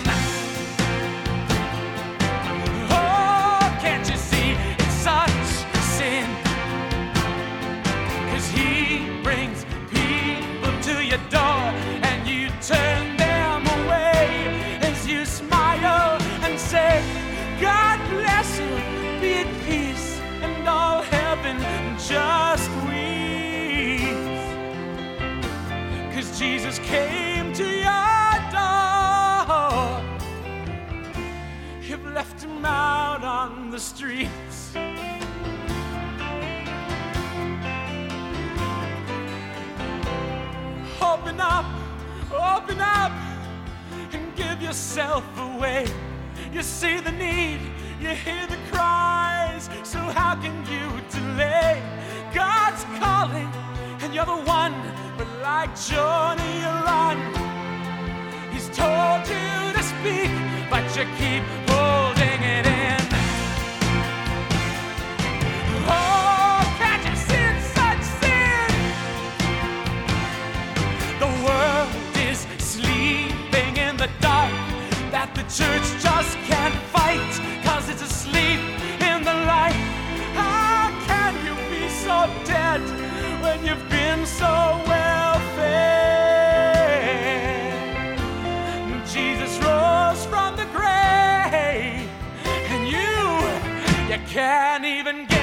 [26.45, 30.03] Jesus came to your door.
[31.81, 34.77] You've left him out on the streets.
[41.01, 41.65] Open up,
[42.31, 43.13] open up
[44.13, 45.87] And give yourself away.
[46.53, 47.61] You see the need,
[47.99, 51.83] you hear the cries So how can you delay?
[52.35, 53.74] God's calling
[54.15, 54.75] you're the one
[55.19, 57.19] But like Johnny run
[58.53, 60.31] He's told you to speak
[60.71, 63.01] But you keep holding it in
[65.91, 68.71] Oh, can't you see such sin?
[71.19, 71.91] The world
[72.29, 74.53] is sleeping in the dark
[75.11, 77.33] That the church just can't fight
[77.65, 78.61] Cause it's asleep
[79.11, 79.81] in the light
[80.39, 83.04] How can you be so dead?
[83.55, 84.45] when you've been so
[84.87, 85.73] well fed.
[89.07, 92.09] Jesus rose from the grave
[92.73, 93.15] and you
[94.11, 95.34] you can't even get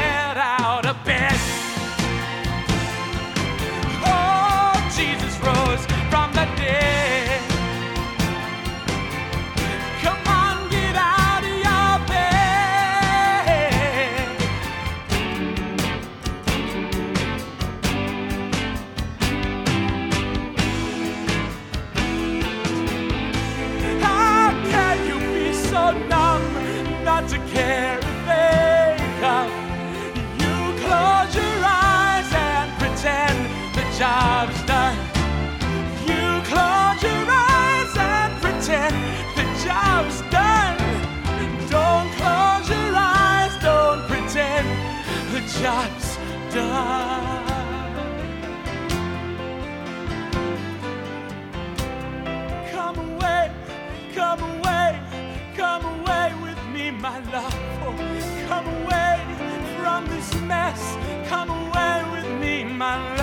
[61.32, 63.20] come away with me my love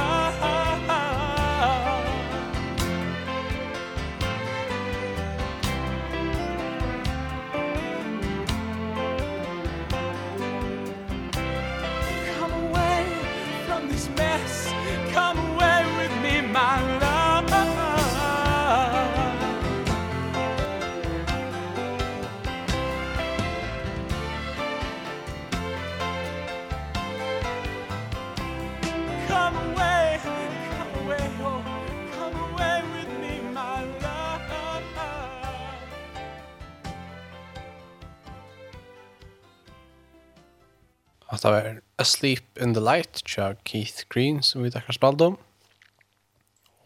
[41.39, 45.39] at det var Asleep in the Light tja Keith Green som vi takkar spalt om.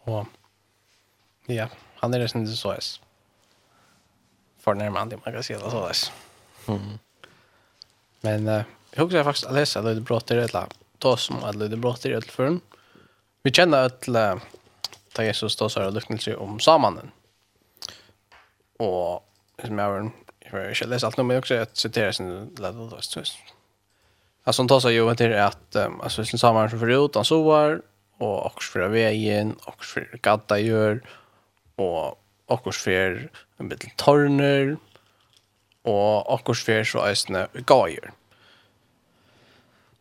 [0.05, 0.27] Og
[1.49, 1.67] ja,
[2.01, 2.87] han er det som det så er.
[4.63, 6.03] Fornærmende, man kan si det så er.
[6.67, 6.99] Mm.
[8.23, 10.71] Men uh, jeg husker faktisk at lese Løyde Bråter et eller
[11.03, 12.59] ta som at Løyde Bråter et eller
[13.43, 14.39] Vi kjenner et eller
[15.17, 17.11] da Jesus da så er lyknelse om samanen.
[18.79, 19.23] Og
[19.59, 20.11] som jeg har
[20.43, 23.03] jeg har ikke lest alt nå men jeg har også jeg sin leder og
[24.43, 27.81] Alltså hon tar sig ju till att um, alltså liksom samma som förut han sovar
[28.17, 31.01] och också för vägen och för gatta gör
[31.75, 34.77] och också för en bit torner
[35.81, 38.11] och också för så ösna gajer.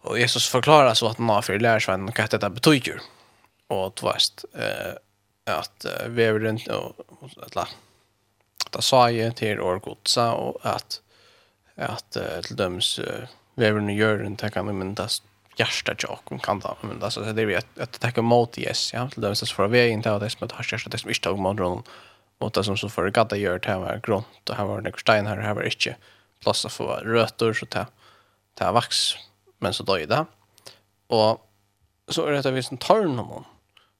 [0.00, 3.00] Och Jesus förklarar så att han har för lärsvän och att detta betyder.
[3.66, 4.94] Och tvärst eh,
[5.56, 6.94] att eh, vi är runt och
[8.70, 11.00] att ta ju till orgotsa och att
[11.76, 15.22] att till döms eh, vi är nu gör den med men das
[15.56, 19.08] hjärsta jag kan ta men det så det är att att tacka mot yes ja.
[19.08, 21.56] Till det så för vi inte att det som har hjärsta det som inte mot
[21.56, 21.82] någon
[22.40, 25.26] mot det som så för gadda gör det här grönt och här var det stein
[25.26, 25.96] här här var inte
[26.40, 27.86] plats att få rötter så där
[28.54, 29.14] där vax
[29.58, 30.26] men så då det.
[31.06, 31.48] Och
[32.08, 33.44] så är det att vi som tar någon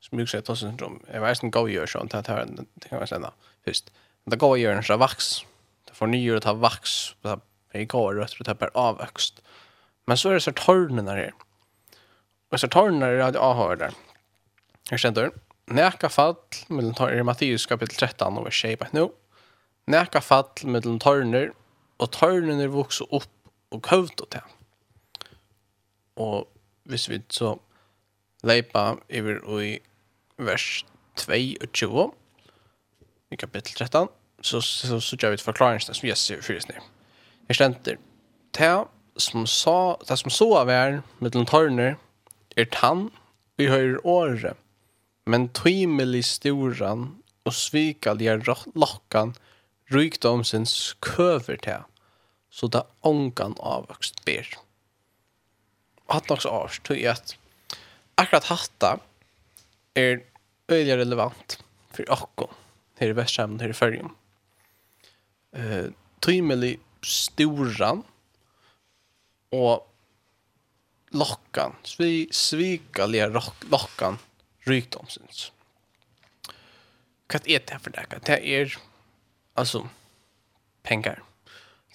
[0.00, 2.98] som mycket säga tossen syndrom jag vet inte gå gör sånt det här det kan
[2.98, 3.32] man säga
[3.64, 3.90] först
[4.24, 5.44] det går gör en så vax
[5.84, 7.14] det får att ta vax
[7.74, 9.42] i går rötter och tappar avväxt.
[10.04, 11.32] Men så är det så tornen där.
[12.50, 13.92] Och så tornen det jag har där.
[14.90, 15.30] Jag känner
[15.66, 16.36] Näka fall
[16.68, 19.08] mellan torner i Matteus kapitel 13 och vers 6 nu.
[19.84, 21.52] Näka fall mellan torner
[21.96, 23.30] och tornen vuxer upp
[23.68, 24.42] och kövt åt det.
[26.16, 26.48] Og
[26.84, 27.58] hvis vi så
[28.44, 29.78] leipa över i
[30.38, 30.84] vers
[31.16, 32.12] 2 och 20
[33.30, 34.08] i kapittel 13
[34.42, 36.70] så så så gör vi ett förklaringsnäs vi ser för just.
[37.48, 37.98] Her stenter.
[38.52, 38.86] Ta
[39.16, 41.96] som sa, ta som så av er, mittlen tørner,
[42.56, 43.10] er tann,
[43.60, 44.54] vi høyre åre,
[45.28, 47.10] men tvimelig storan
[47.46, 48.38] og svikalje
[48.74, 49.34] lokkan
[49.92, 51.84] rykdom sin skøver til,
[52.50, 54.48] så det ångan avvokst ber.
[56.12, 57.36] Hatt nok så avs, at
[58.20, 58.96] akkurat hatta
[59.96, 60.22] er
[60.72, 61.58] øyelig relevant
[61.92, 62.48] for akko
[63.00, 64.12] her i Vestheim, her i Førjum.
[65.52, 65.92] Uh,
[66.24, 68.02] tvimelig storan
[69.50, 69.92] och
[71.08, 74.18] lockan, svi, svikaliga lockan
[74.58, 75.52] rykdom syns.
[77.26, 78.06] Vad är det för det?
[78.24, 78.78] Det är
[79.54, 79.88] alltså
[80.82, 81.22] pengar.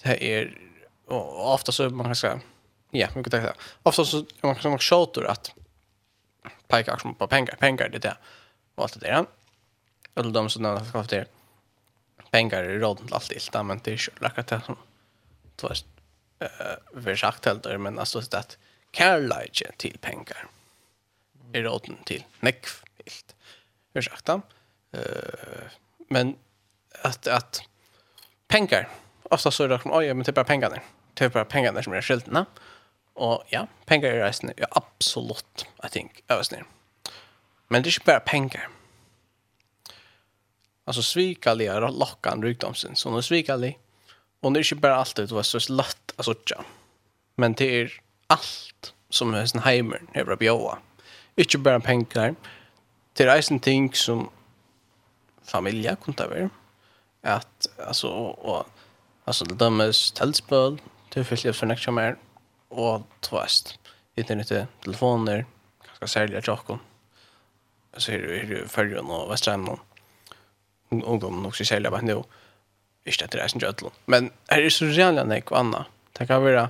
[0.02, 0.58] Det är
[1.06, 2.40] och ofta så man kan säga
[2.90, 5.54] ja, man kan säga ofta så man som säga att
[6.66, 8.18] peka action på pengar, pengar det där.
[8.74, 9.26] Och allt det där.
[10.14, 11.26] Eller de som har haft det
[12.30, 14.76] pengar är råd till allt det, men det är ju lackat det som
[15.60, 15.84] du vet,
[16.42, 18.58] uh, vi sagt heller, men alltså det att
[18.92, 20.46] kärleken till pengar
[21.52, 23.34] är råden till nekvilt.
[23.92, 24.40] Vi sagt uh,
[26.08, 26.36] men
[27.02, 27.62] att, att
[28.48, 28.88] pengar,
[29.22, 30.76] ofta så är det som, oj, men det är bara pengarna.
[31.14, 32.46] Det är bara pengarna som är skyltarna.
[33.12, 36.64] Och ja, pengar är reisende, ja, absolut, jag tänker, översnir.
[37.68, 38.68] Men det är inte bara pengar.
[40.84, 43.74] Alltså er lockan rykdomsen, så nu er
[44.40, 46.64] Och det är inte bara allt det var så lätt att sortera.
[47.36, 50.78] Men det är allt som Eisenheimer har att bjöda.
[51.36, 52.34] Inte bara pengar.
[53.12, 54.30] Det är en ting som
[55.42, 56.50] familja kunde vara.
[57.22, 58.66] Att, alltså, och,
[59.24, 60.80] alltså det dömes tältspöl.
[61.08, 62.16] Det är fyllt för nästa mer.
[62.68, 63.78] Och tvåst.
[64.14, 65.46] Internet, telefoner.
[65.86, 66.78] Ganska särliga tjockor.
[67.96, 69.76] Så är det färjan och västrämnen.
[70.88, 72.14] Ungdomen också särliga bara nu.
[72.14, 72.30] Och
[73.10, 75.84] ikke etter reisen til Men her er så reale nek og anna.
[76.18, 76.68] Det kan være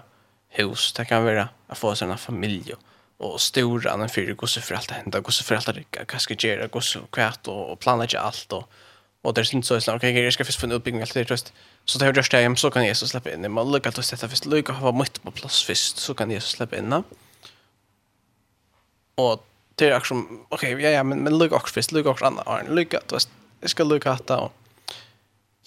[0.58, 2.76] hus, det kan være å få seg en familie,
[3.18, 6.20] og store anna fyrir, gosse for alt det hender, gosse for alt det rikker, hva
[6.22, 8.68] skal gjøre, gosse kvært, og, og planlegge alt, og,
[9.26, 11.30] og det er sånn sånn, ok, jeg skal først få en utbygging, alt det er
[11.32, 11.52] trøst.
[11.88, 13.48] Så det er gjørst jeg hjem, så kan Jesus slippe inn.
[13.50, 16.32] Man lukker til å sette først, lukker å ha møtt på plass først, så kan
[16.32, 16.94] Jesus slippe inn.
[19.18, 19.42] Og
[19.78, 22.60] det er akkurat som, ok, ja, ja, men, men lukker også først, lukker også anna,
[22.70, 24.54] lukker, du vet, jeg skal lukke hatt og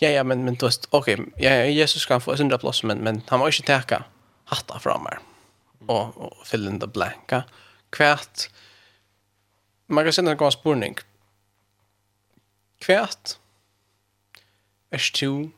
[0.02, 3.04] ja, ja, men, men du vet, ok, okay, ja, Jesus kan få syndra plass, men,
[3.06, 4.04] men han må ikke teka
[4.50, 5.22] hatta fra meg,
[5.86, 7.44] og, og fylle in det blanka.
[7.94, 8.48] Kvärt,
[9.88, 10.98] man kan sende en gång spårning.
[12.82, 13.38] Kvärt,
[14.92, 15.52] er du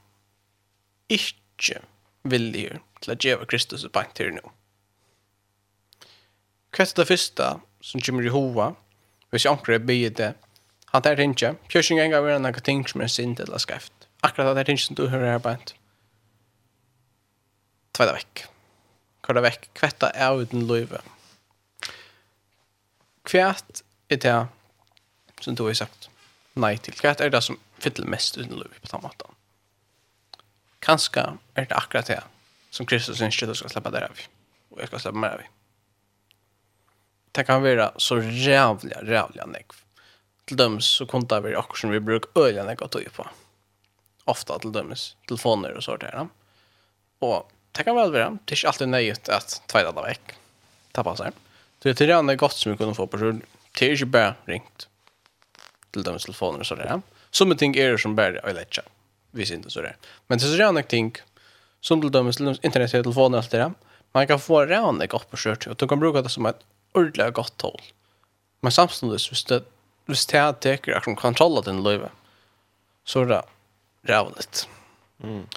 [1.09, 1.79] ikke
[2.27, 2.67] villig
[3.01, 4.43] til å gjøre Kristus ett bank til nå?
[4.43, 4.51] nu.
[6.79, 8.73] er det første som kommer i hova,
[9.31, 10.33] hvis jag inte ber det,
[10.85, 14.02] han tar det ikke, pjörs en gång av en ting som er sint eller skreft,
[14.23, 15.75] akkurat det här som du hör här bänt.
[17.91, 18.45] Tvätta veck.
[19.21, 19.69] Kvarta veck.
[19.73, 21.01] Kvätta är utan löjve.
[23.23, 24.47] Kvätt är det
[25.39, 26.09] som du har sagt
[26.53, 26.93] nej till.
[26.93, 29.27] Kvätt är det som fyller mest utan löjve på den måten.
[30.79, 31.21] Kanskje
[31.53, 32.23] är det akkurat det
[32.69, 34.19] som Kristus inte du ska släppa där av.
[34.69, 35.41] Och jag ska släppa mer av.
[37.31, 39.73] Det kan vara så rävliga, rävliga negv.
[40.45, 43.27] Till dem så kontar vi också som vi brukar öliga negv att ta på
[44.25, 46.27] ofta till dömes telefoner och sånt där.
[47.19, 50.21] Och det kan väl vara, det är inte alltid nöjt att tvejda det väck.
[50.91, 51.31] Det sig.
[51.83, 53.33] Så det är redan gott som vi kunde få på sig.
[53.79, 54.87] Det är inte bara ringt
[55.91, 57.01] till dömes telefoner och sånt där.
[57.31, 58.63] Som en ting är det som bara är Vi
[59.31, 59.95] Visst inte så det.
[60.27, 61.15] Men det är redan ting
[61.81, 63.71] som till dömes internet och telefoner och allt det där.
[64.11, 66.59] Man kan få redan gott på sig och du kan bruka det som ett
[66.93, 67.81] ordentligt gott håll.
[68.59, 69.63] Men samtidigt, hvis det,
[70.05, 72.11] hvis det teker akkurat kontroll av din livet,
[73.03, 73.41] så er det
[74.03, 74.69] rævligt.
[75.23, 75.47] Mm.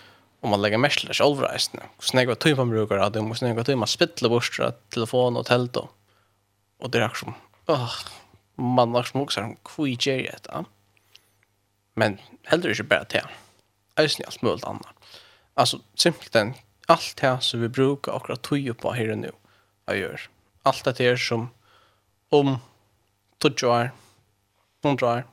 [0.41, 1.81] Om man lägger mesler själv resten.
[1.99, 4.61] Så när jag tog man brukar att det måste när jag tog man spittla bort
[4.89, 5.89] telefon och tält då.
[6.79, 7.35] Och det är som
[7.67, 7.93] åh
[8.57, 9.97] man har smuk så här kvijer
[10.33, 10.65] det då.
[11.95, 13.25] Men heller inte bara det.
[13.95, 14.97] Alltså allt möjligt annat.
[15.55, 16.55] Alltså simpelt en
[16.87, 19.33] allt det som vi brukar och att tog på här nu.
[19.87, 20.21] Jag gör
[20.63, 21.49] allt det här som
[22.29, 22.59] om
[23.43, 23.91] 20 år,
[24.85, 25.27] 100 år,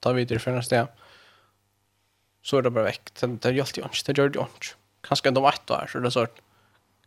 [0.00, 0.99] tar vi till det första stedet
[2.42, 3.12] så er det bare vekk.
[3.20, 4.76] Det, det hjälpte ju inte, det gjorde ju inte.
[5.02, 6.40] Kanske ändå ett där, så det sånn, så att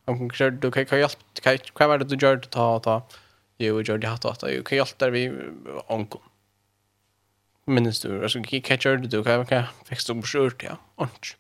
[0.06, 3.02] om du kan hjelp, hva kan kan vara du gjør det ta og ta
[3.60, 5.24] jo gör det hatt og hatt, jo hva hjelp der vi
[5.88, 6.20] onko?
[7.66, 9.22] Minnes du altså, hva gjør det du?
[9.24, 11.36] Hva fikk du på skjort ja ont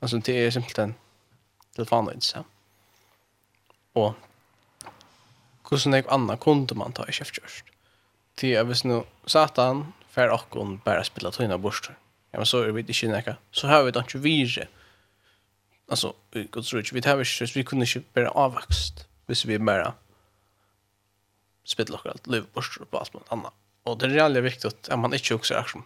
[0.00, 0.94] Altså, det er simpelthen
[1.74, 2.44] telefonen, ja.
[3.94, 4.14] Og
[5.68, 7.64] hvordan så och hur kunde man ta i chef just
[8.40, 11.96] det är visst nu satan för och bara spela tunna borstar
[12.32, 13.36] ja, men så er vi ikke nekka.
[13.52, 14.66] Så har vi da ikke vire.
[15.88, 16.94] Altså, vi Alltså, Guds ikke.
[16.94, 19.06] vi tar ikke, vi kunne ikke bare avvokst.
[19.26, 19.92] Hvis vi bare
[21.64, 23.52] spiller akkurat liv bort på alt något annet.
[23.84, 25.84] Og det er reallig viktig at man inte också är som,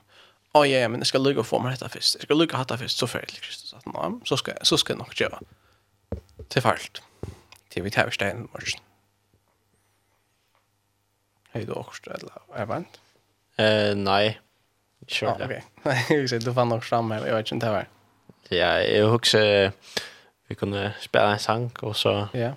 [0.54, 2.16] ja, ja, men jeg skal lykke å få meg dette først.
[2.18, 3.74] Jeg skal lykke å ha dette først, så färdigt Kristus.
[3.74, 5.38] Att, ja, så ska, så skal jeg nok gjøre
[6.48, 7.02] til färdigt.
[7.70, 8.82] Til vi tar vi stein, morgon.
[11.54, 13.00] Hei, du også, eller er vant?
[13.60, 14.36] Eh, nei.
[15.08, 15.30] Sure.
[15.30, 15.64] Ah, okej.
[16.28, 17.26] säger du fann nog fram här.
[17.26, 17.84] Jag vet inte vad.
[18.48, 19.72] Ja, jag husker
[20.46, 22.54] vi kunde spela en sang och så Ja.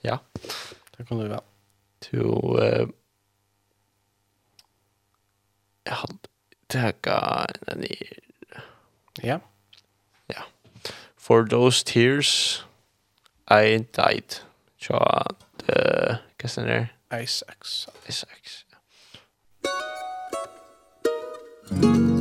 [0.00, 0.18] Ja.
[0.96, 1.40] Det kunde vi väl.
[2.10, 2.86] To eh
[5.84, 6.10] Jag har
[6.66, 8.18] tagga den i
[9.22, 9.40] Ja.
[10.26, 10.42] Ja.
[11.16, 12.62] For those tears
[13.50, 14.34] I died.
[14.80, 15.24] Så
[15.56, 16.94] det kastar ner.
[17.22, 17.88] Isaacs.
[18.06, 18.61] Isaacs.
[21.80, 22.11] You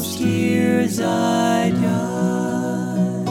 [0.00, 3.28] those tears I died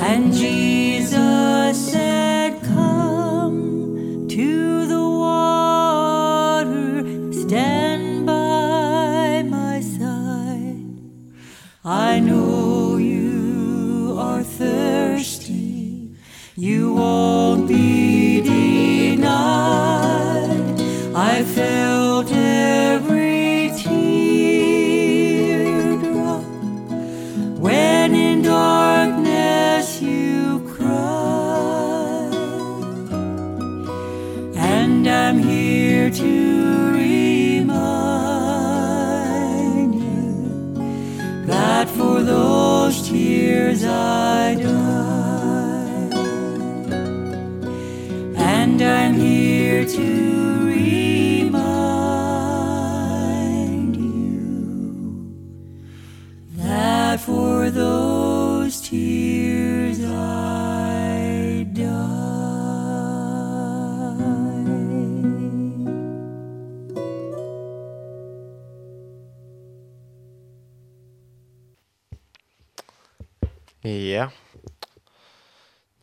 [0.00, 0.77] And Jesus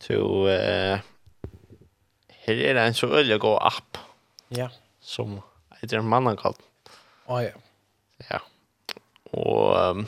[0.06, 1.00] Så eh
[2.46, 3.98] her er det en så ölig gå app.
[4.54, 4.68] Ja.
[5.00, 5.40] Som
[5.80, 6.60] heter Mannakalt.
[7.26, 7.54] Å kallt.
[8.22, 8.38] Ja ja.
[9.34, 10.06] Og um,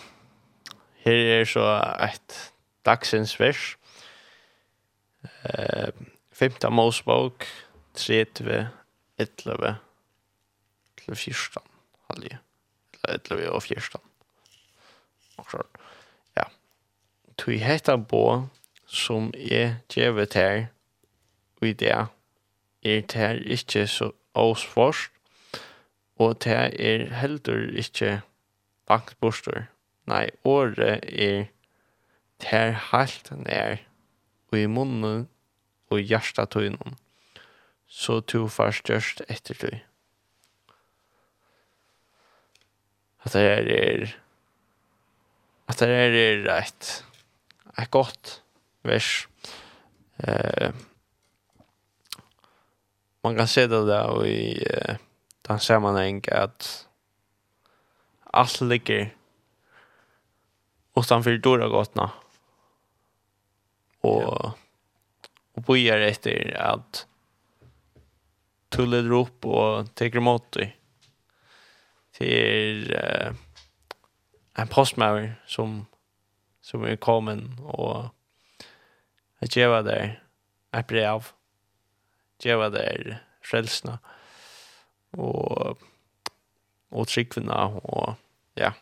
[1.03, 1.65] her er så
[2.05, 2.37] et
[2.87, 3.75] dagsens vers.
[5.45, 5.91] Eh
[6.39, 7.45] femta Mosebok
[7.99, 8.69] 30
[9.19, 9.75] 11
[11.01, 11.63] til 14.
[12.11, 12.39] halvje.
[12.95, 14.01] Eller 11 og 14.
[15.39, 15.63] Og så.
[16.37, 16.45] Ja.
[17.39, 18.47] Tu hetta bo
[18.89, 20.67] som jeg gjør til
[21.63, 21.93] i det,
[22.83, 25.13] er det ikke så åsforst,
[26.19, 28.21] og det er heller ikke
[28.89, 29.69] langt borster.
[30.09, 31.45] Nei, året er
[32.41, 33.85] det helt nær,
[34.51, 35.29] og i munnen
[35.91, 36.97] og hjärsta tøynum
[37.89, 39.81] så to far størst ettertøy.
[43.25, 44.17] At det er
[45.69, 47.05] at det er rett,
[47.79, 48.39] et godt,
[48.83, 49.29] vers.
[50.17, 50.71] Eh,
[53.23, 54.97] man kan se det där i eh,
[55.43, 56.89] den sammanhang att
[58.25, 59.15] allt ligger
[60.97, 62.11] utanför dörra gottna.
[64.01, 64.55] Och, ja.
[65.53, 67.07] och bojar efter att
[68.69, 70.77] tullet upp och teker mot dig.
[72.13, 73.33] Till eh,
[74.55, 75.87] en postmauer som
[76.61, 78.05] som är kommen och
[79.41, 80.19] at gjeva der
[80.73, 81.31] er brev,
[82.43, 83.99] gjeva der frelsna,
[85.19, 85.79] og,
[86.91, 88.15] og tryggvina, og
[88.59, 88.73] ja,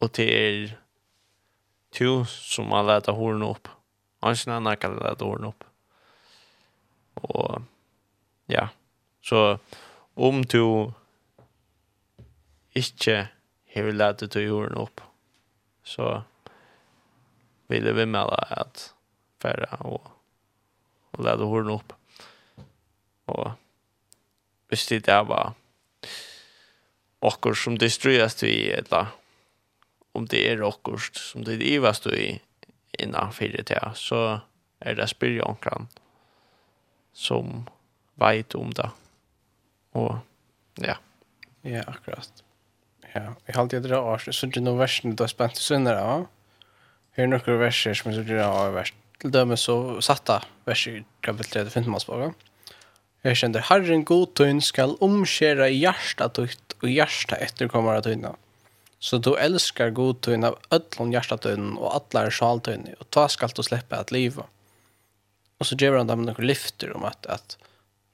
[0.00, 0.76] og til er
[1.94, 3.68] to som har leta horen opp,
[4.22, 5.64] Ansen annan kan leta horen opp,
[7.22, 7.62] og
[8.50, 8.68] ja,
[9.22, 9.58] så
[10.16, 10.90] om du
[12.78, 13.28] ikke
[13.74, 15.02] hever leta til horen opp,
[15.84, 16.22] så
[17.68, 18.88] vil jeg vimmela at
[19.42, 20.06] färra och,
[21.10, 21.92] och lära hården upp.
[23.24, 23.50] Och
[24.68, 25.52] visst det där var
[27.20, 29.06] åker som destrueras vi eller
[30.12, 32.40] om det är åker som det ivas du i
[32.98, 34.40] innan fyrt till så
[34.78, 35.88] är det spyrjankran
[37.12, 37.68] som
[38.14, 38.90] vet om det.
[39.92, 40.16] Och
[40.74, 40.96] ja.
[41.60, 42.44] Ja, akkurat.
[43.14, 46.26] Ja, vi har alltid drar så det är nog värst då spänt sönder ja.
[47.10, 51.70] Hur några verser som så drar värst til dömes så satta vers i kapitel 3,
[51.74, 52.34] femte
[53.24, 58.36] Jag kjenner, Herren god tunn skall omskära i hjärsta tøyt og hjärsta etterkommer av tøyna.
[59.00, 63.28] Så du älskar god tunn av ödlån hjärsta tunn och allar sjal tunn och ta
[63.28, 64.46] skall du släppa at livet.
[65.58, 67.58] Och så ger han dem några lyfter om att, att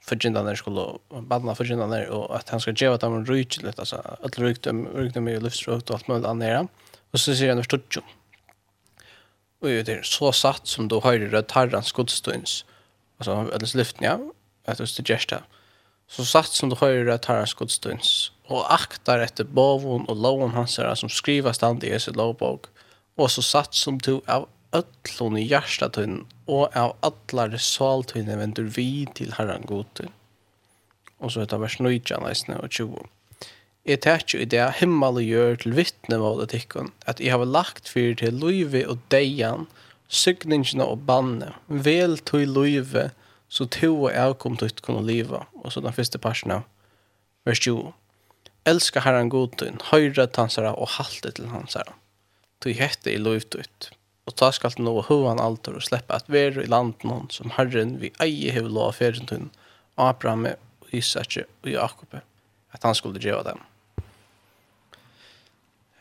[0.01, 4.87] förgyndarna skulle badna förgyndarna och att han ska ge dem en rykligt, alltså att ryktum,
[4.87, 6.69] ryktum dem ju lyftsrökt och allt möjligt annat.
[7.11, 7.97] Och så säger han förstått
[9.65, 12.65] Och det är så satt som då har det tarrans godstunds.
[13.19, 14.21] Alltså eller lyften ja,
[14.65, 15.43] att det suggererar.
[16.09, 20.79] Så satt som då har det tarrans godstunds och aktar efter bovon och lovon hans
[20.79, 22.65] här som skriva stand i Jesu lovbok.
[23.15, 29.07] Och så satt som du av öllon i hjärtatun och av alla resaltun vänder vi
[29.15, 30.09] till herran god.
[31.19, 32.23] Och så heter vers 19
[32.63, 33.07] och 20.
[33.85, 36.55] Jeg tar i det himmel og gjør til vittne mot at
[37.05, 39.67] at jeg har lagt fyr til løyve og deian,
[40.09, 43.11] sygningene og banne, vel til løyve,
[43.49, 45.43] så to og jeg kom til å kunne leve.
[45.61, 46.65] Og så den første parten av
[47.45, 47.93] vers 20.
[48.65, 51.93] Elskar herren godtun, høyre tansara og halte til hansara.
[52.65, 53.91] Du hette i løyvtut.
[54.25, 57.99] Og ta skal nå hovan alter og sleppa at være i landen hon som herren
[58.01, 59.51] vi eie hev lov av ferentun,
[60.01, 60.49] Abraham,
[60.89, 62.17] Isak og Jakob,
[62.73, 63.61] at han skulle djeva dem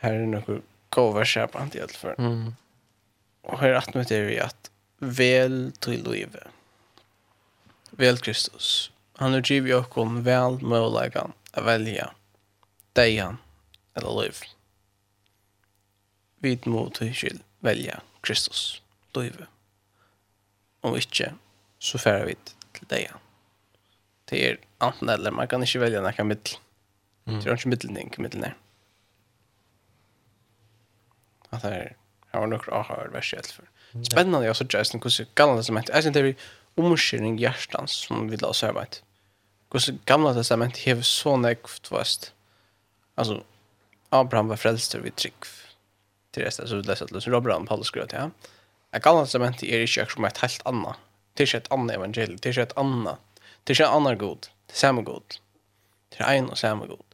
[0.04, 2.16] här är något gåvarskapande i alla för.
[2.18, 2.56] Mm.
[3.42, 6.48] Och här att med det är att väl till livet.
[7.90, 8.92] Väl Kristus.
[9.16, 11.16] Han har givit oss om väl möjlighet
[11.52, 12.14] att välja
[12.94, 13.38] dejan
[13.94, 14.36] eller liv.
[16.40, 18.82] Vid mot till välja Kristus,
[19.14, 19.48] livet.
[20.82, 21.34] Om inte
[21.80, 22.36] så färre vi
[22.72, 23.18] till dejan.
[24.26, 26.58] Det är antingen eller, man kan inte välja några mittel.
[27.26, 27.42] Mm.
[27.42, 28.52] Det är inte mittelning, mittelning
[31.54, 31.92] at det er
[32.34, 33.66] Jeg har nok aha vers i for.
[34.02, 38.40] Spennende jeg så jazz, hvordan gamle testament, jeg synes det er omkjøring hjertan som vi
[38.42, 39.02] la oss arbeid.
[39.70, 42.32] Hvordan gamle testament hever så nekvt vast.
[43.18, 43.44] Altså,
[44.12, 45.46] Abraham var frelster vid trygg
[46.34, 48.30] til resten, så vi leser at løsner Abraham Paulus skrev til ja.
[48.94, 50.98] Jeg gamle testament er ikke akkurat et helt anna.
[51.34, 53.18] Det er ikke et annet evangelium, det er ikke et annet.
[53.64, 55.38] Det er ikke en annan god, det er samme god.
[56.14, 57.06] Det er en og samme god.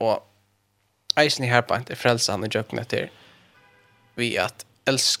[0.00, 0.22] Og
[1.20, 3.08] eisen i herpant er frelsa han i jøkken etter
[4.20, 4.66] vi att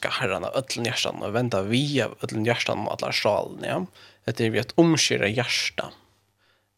[0.08, 3.86] herran av ödlen hjärtan och vända vi av ödlen hjärtan med alla sjalen, ja.
[4.24, 5.92] Det är vi att omskära hjärtan.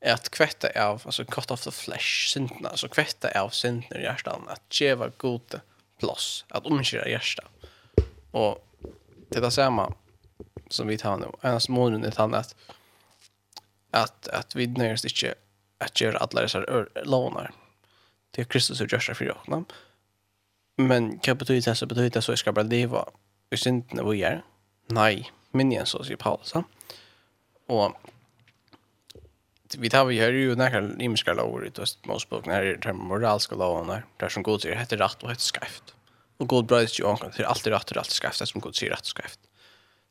[0.06, 4.42] Att kvätta av, alltså cut off the flesh, syndna, alltså kvätta av syndna i hjärtan,
[4.48, 5.60] att tjeva god
[5.98, 7.42] plås, att omskyrra hjärsta.
[8.30, 8.68] Och
[9.28, 9.94] det samma
[10.68, 11.26] som vi tar nu.
[11.40, 12.54] En smånun är att
[13.90, 15.34] att att vi nöjer oss inte
[15.78, 16.64] att göra alla dessa
[17.04, 17.52] lånar.
[18.30, 19.64] Det är Kristus som gör sig för oss.
[20.76, 23.08] Men kan betyda det så betyder det så ska bara leva
[23.50, 24.44] i synden och er.
[24.86, 26.54] Nej, men igen så säger Paulus.
[27.66, 27.92] Och
[29.78, 34.04] vi tar vi hör ju när himmelska ut i Mosebok när det är moraliska lovar
[34.16, 35.94] där som Gud säger heter rätt och heter skävt.
[36.36, 39.00] Och god bröts ju ankan till allt rätt och allt skävt som god säger rätt
[39.00, 39.40] och skävt.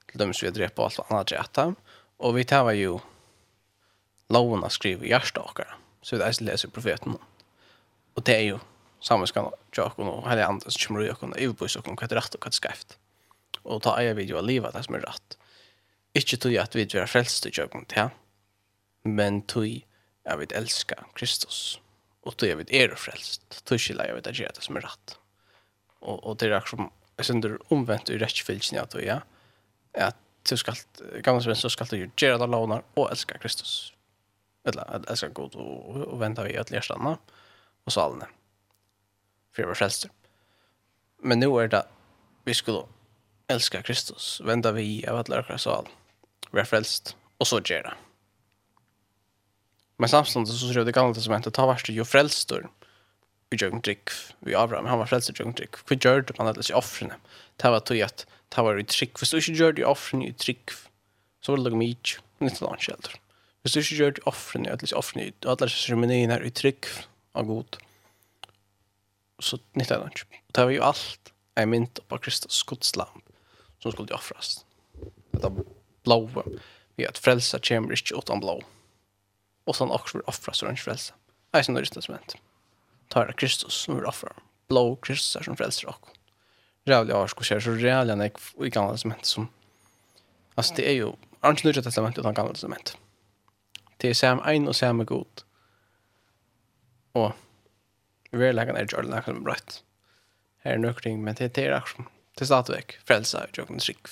[0.07, 1.57] Till dem som vi drepa allt annat rätt.
[2.17, 2.99] Och vi tar ju
[4.29, 5.67] lovarna skriver hjärsta åkare.
[6.01, 7.17] Så det är så läser profeten.
[8.13, 8.59] Och det är ju
[9.01, 12.97] samviskan tjocken och hela andra som kommer jag kunna överbuss och kunna rätt och skaft.
[13.61, 15.37] Och ta eja video av livet det som är rätt.
[16.13, 18.09] Inte tog att vi är frälst i tjocken till
[19.03, 19.81] men tog
[20.23, 21.79] jag vill älska Kristus.
[22.21, 23.65] Och tog jag vet är frälst.
[23.65, 25.17] Tog jag vet att det som är rätt.
[25.99, 29.21] Och, och det är som jag synder omvänt i rättsfilsen jag tog ja.
[29.93, 30.17] Att
[30.49, 30.73] du ska
[31.21, 33.93] gamla svensk så ska du göra det lånar och älska Kristus.
[34.63, 37.17] Eller älska god och, och vänta vi att lära stanna
[37.83, 38.27] och salne
[39.55, 40.11] för vår frälster.
[41.23, 41.85] Men nu är det
[42.43, 42.83] vi skulle
[43.47, 45.87] älska Kristus, vända vi av att lära sal,
[46.51, 47.93] vi är frälst och så gör det.
[49.97, 52.69] Men samtidigt så skrev det gamla testamentet ta värst ju frälstor
[53.51, 56.61] i jögn drick vi Abraham han var frälst i jögn drick för det man alla
[56.69, 57.13] i offren
[57.57, 60.69] det var tog att det var i trick för så inte gjorde offren i trick
[61.41, 63.21] så var det mycket nytt landshelter
[63.61, 66.49] Hvis du ikke gjør det offrene, at liksom offrene, at det er seremonien her i
[66.49, 66.87] trygg
[67.37, 67.77] av god,
[69.41, 70.21] så nyttar han inte.
[70.51, 73.23] Det var ju allt är mynt på Kristus Guds lamp
[73.79, 74.65] som skulle offras.
[75.31, 75.51] Detta
[76.03, 76.43] blåa
[76.95, 78.61] vi att frälsa kommer inte utan blå.
[79.63, 81.13] Och sen också vill offras så den frälsa.
[81.51, 82.35] Nej, som det är testament.
[83.07, 84.33] Tar det Kristus som vill offra.
[84.67, 86.07] Blå Kristus är som frälsar och.
[86.83, 88.31] Rävliga har skulle säga så rävliga när
[88.65, 89.47] i gamla testament som
[90.55, 91.11] alltså det är ju
[91.45, 92.97] inte nya testament utan gamla testament.
[93.97, 95.41] Det är sam en och samma god.
[97.11, 97.31] Och
[98.39, 99.81] verleggen er ikke ordentlig som er brøtt.
[100.63, 104.07] Her er nøkring, men det er akkurat som til stadigvæk frelsa i jøkken trygg.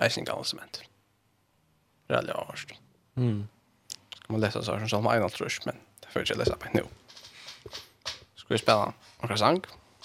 [0.00, 0.82] Eisen gammel sement.
[2.08, 2.72] av avhørst.
[3.16, 3.48] Mm.
[4.28, 6.84] Man leser så som salma 1,5 men det får jag inte läsa på nu.
[8.34, 9.62] Ska vi spela några sang?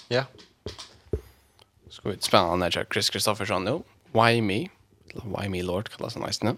[0.08, 0.24] Ja.
[1.88, 3.82] Ska vi spela när jag Chris Kristoffersson nu?
[4.12, 4.68] Why Me?
[5.14, 6.48] Why Me Lord kallas han eisen.
[6.48, 6.54] Ja.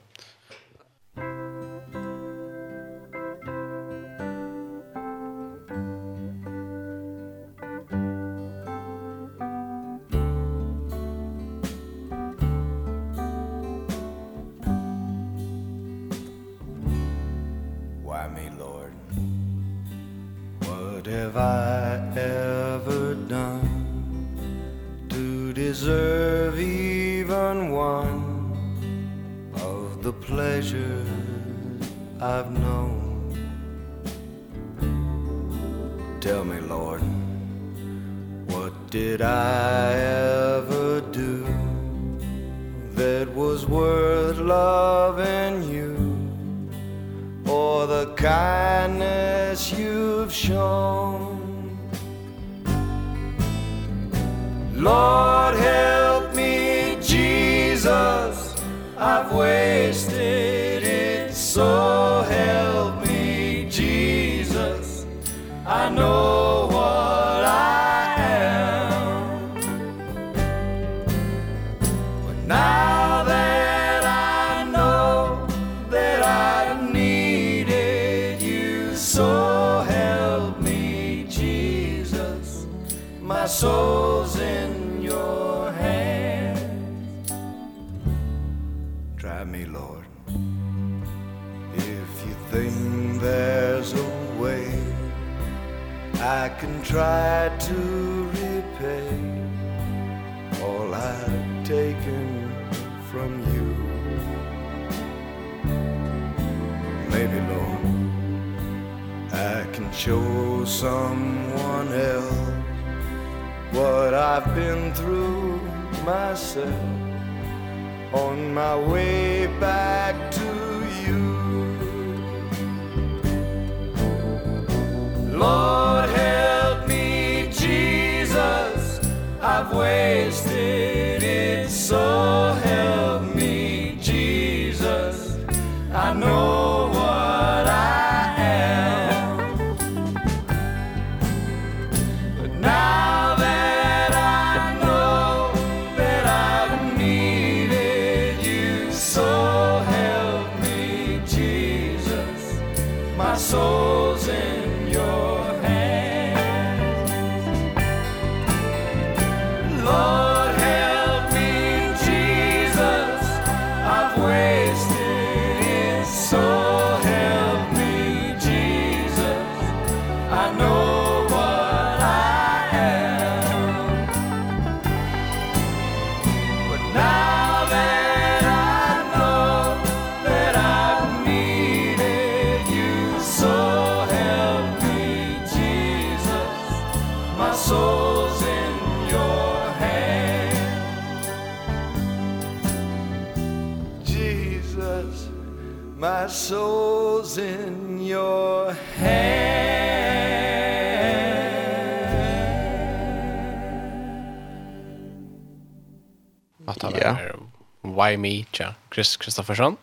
[208.07, 209.77] Why Me, ja, Chris Kristoffersson.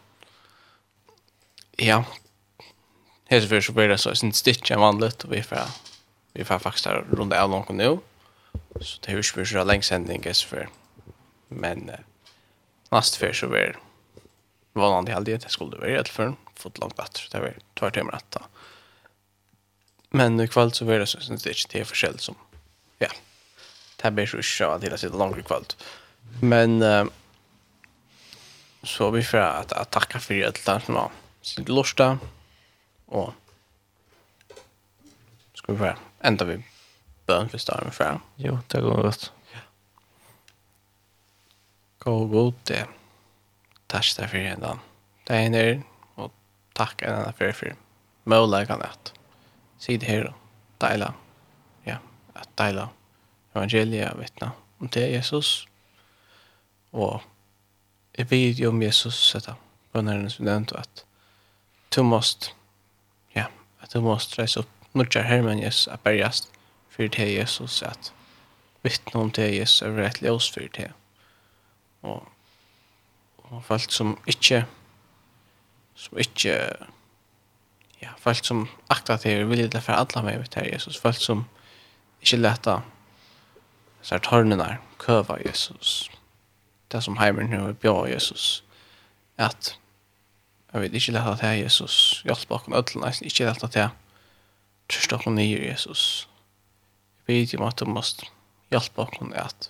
[1.78, 2.05] Ja,
[3.26, 5.57] helt för så blir det så en stitch än vanligt och vi får
[6.34, 7.99] vi får faktiskt här runda av någon nu.
[8.82, 10.69] Så det hörs vi så länge sen jag för.
[11.47, 11.99] Men eh,
[12.89, 13.78] näst för så blir
[14.74, 17.24] vanande i halvdelen, det skulle vara helt för fått långt bättre.
[17.32, 18.41] Det var två timmar att ta.
[20.09, 22.36] Men i kväll så blir det så en stitch, det är försäljning som,
[22.97, 23.09] ja,
[23.95, 25.63] det här blir så inte så att hela sidan långt i kväll.
[26.41, 27.05] Men eh,
[28.84, 31.11] så vi får att, att tacka för det där som var
[31.41, 32.19] sitt lusta
[33.05, 33.34] och
[35.53, 36.63] ska vi få ända vi
[37.25, 39.59] bön för starten för jo det går rätt ja.
[41.97, 42.88] Gå god det.
[43.88, 44.79] Tack där för det då
[45.23, 45.84] det är ner
[46.15, 46.34] och
[46.73, 47.75] tacka den för för
[48.23, 49.13] möjligheten att
[49.77, 50.34] se det här
[50.77, 51.13] dela.
[51.84, 51.97] Ja
[52.34, 52.89] att dela
[53.53, 55.67] evangelia vittna om det Jesus.
[56.89, 57.21] Och
[58.18, 59.49] jeg ber jo om Jesus att
[59.93, 61.05] han är en student och att
[61.95, 62.55] du måst
[63.34, 63.45] ja,
[63.80, 66.51] at du måste resa upp nudja hermen Jesus att bergast
[66.89, 68.14] för det Jesus att
[68.82, 70.91] vittna om det Jesus är rätt ljus för det
[72.01, 72.24] och
[73.36, 74.66] och folk som inte
[75.95, 76.78] som inte
[77.99, 81.45] ja, folk som aktar det vill det för alla med det Jesus folk som
[82.20, 82.82] inte lätta
[84.01, 86.09] så här tornen där köva Jesus
[86.93, 88.63] det som heimer nu bjør Jesus.
[89.37, 89.75] At
[90.73, 93.75] jeg vet ikke lett at det er Jesus hjelp bakom ødelen, jeg ikke lett at
[93.75, 93.97] det er
[94.89, 96.27] trøst dere nye Jesus
[97.23, 98.25] jeg vet jo at du måst
[98.73, 99.69] hjelp bakom at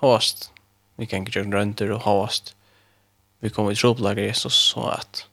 [0.00, 0.50] hast
[0.96, 2.54] vi kan ikke gjøre rønder og hast
[3.42, 5.26] vi kommer i tropelager Jesus så at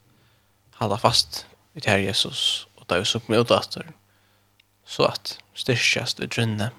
[0.82, 1.46] halda fast
[1.76, 3.94] i det her Jesus og da er jo så mye utdatter
[4.90, 6.72] så at styrkjast i drønne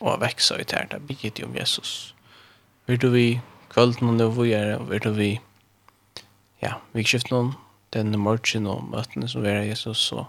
[0.00, 2.14] og veksa i det her det bygget om Jesus.
[2.86, 3.40] Vil du vi
[3.74, 5.32] kvölden og vi er vært vi
[6.62, 7.54] ja, vi skift noen
[7.94, 10.28] den morgen og møtene som vi er Jesus så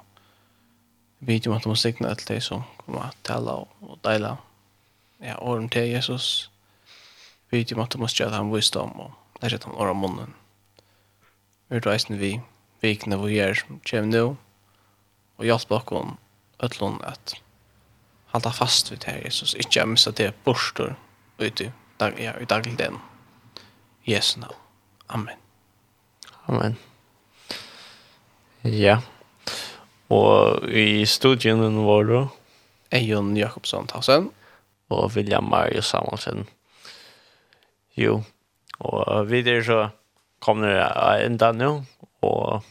[1.19, 4.35] vi vet jo at man signer alt det som kommer at tala og, og deila
[5.21, 6.49] ja, åren til Jesus.
[7.49, 9.93] Vi vet jo at de skjer at han visdom og det er at han åra
[9.93, 10.33] munnen
[11.69, 12.35] vi er reisen vi
[12.81, 14.27] vikene vi er som kommer nå
[15.37, 16.17] og hjelper dere
[16.65, 17.37] ødlån at
[18.33, 20.95] halda fast vid det Jesus, ikke missa det borster
[21.39, 22.99] ute i dag, ja, i dagligdagen.
[24.05, 24.55] Jesu navn.
[25.09, 25.37] Amen.
[26.47, 26.77] Amen.
[28.63, 28.99] Ja.
[30.09, 32.29] Og i studien vår
[32.93, 34.29] Eion Jakobsson Tausen
[34.93, 36.45] og William Marius Samuelsen.
[37.97, 38.21] Jo.
[38.79, 39.79] Og videre så
[40.43, 41.71] kommer det enda nå
[42.25, 42.65] og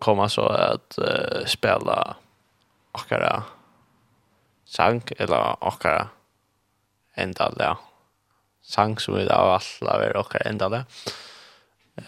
[0.00, 2.16] kommer så at uh, spela
[2.96, 3.42] akkara
[4.64, 6.08] sang eller akkara
[7.16, 7.89] enda der
[8.70, 10.84] sang som vi da alla var och enda det.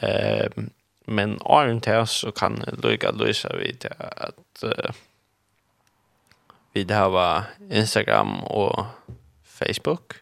[0.01, 0.71] Ehm
[1.05, 4.95] men Iron Tales så kan Luika Luisa vite at uh,
[6.73, 8.87] vi har Instagram og
[9.45, 10.15] Facebook.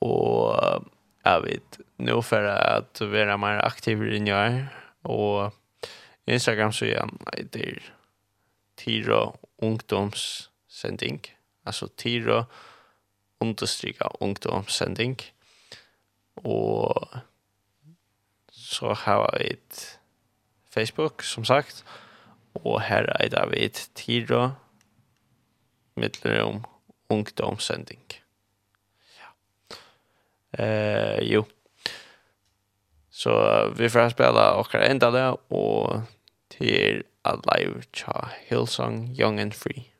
[0.00, 0.56] Og
[1.24, 4.68] jeg vet nu för at vara mer aktiv enn jeg er.
[5.04, 5.52] Og
[6.26, 7.08] Instagram så är
[7.52, 7.82] det
[8.76, 11.20] Tiro ungdomssending.
[11.66, 12.71] Altså Tiro ungdomssending
[13.42, 15.18] understryka ungdomssending.
[16.36, 17.08] Og
[18.52, 19.98] så har vi et
[20.70, 21.84] Facebook, som sagt.
[22.54, 24.54] Og her er det vi et tira
[25.96, 26.64] mittlerom
[27.10, 28.02] ungdomssending.
[29.18, 29.30] Ja.
[30.64, 31.44] Eh, jo.
[33.10, 33.32] Så
[33.76, 36.02] vi får spela okkar enda det, og
[36.50, 39.92] til Alive Cha Hillsong Young and Free.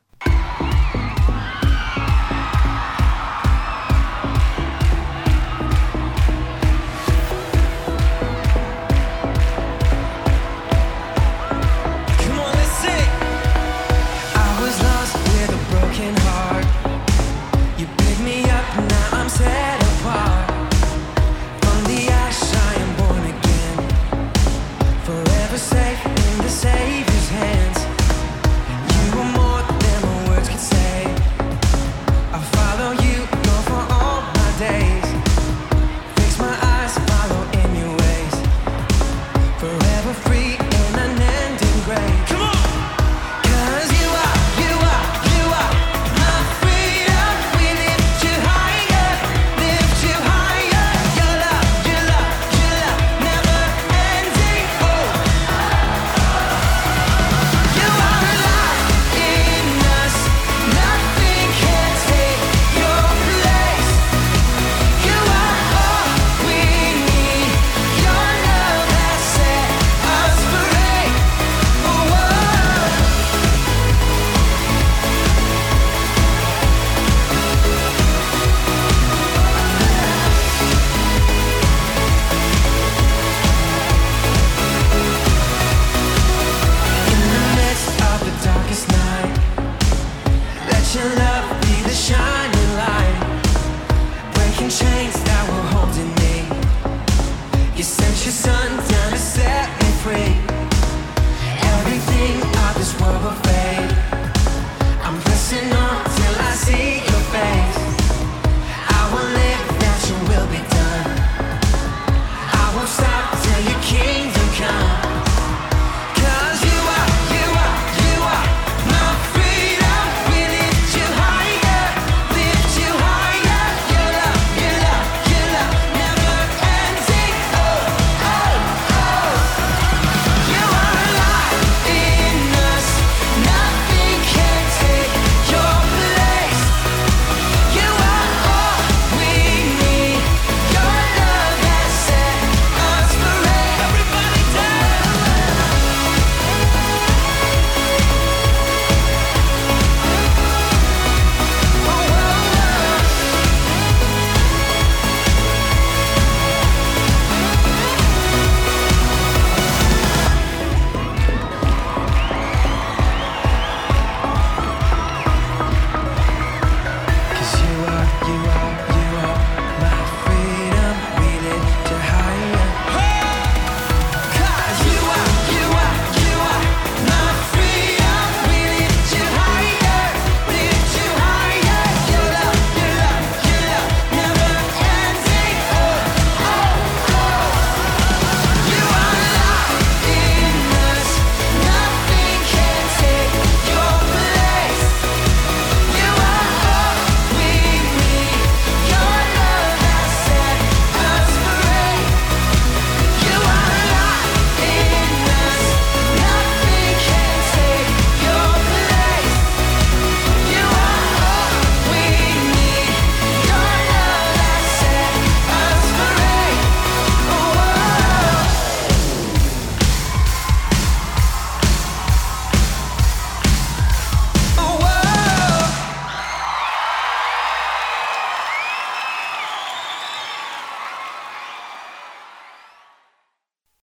[98.52, 99.61] done, time to say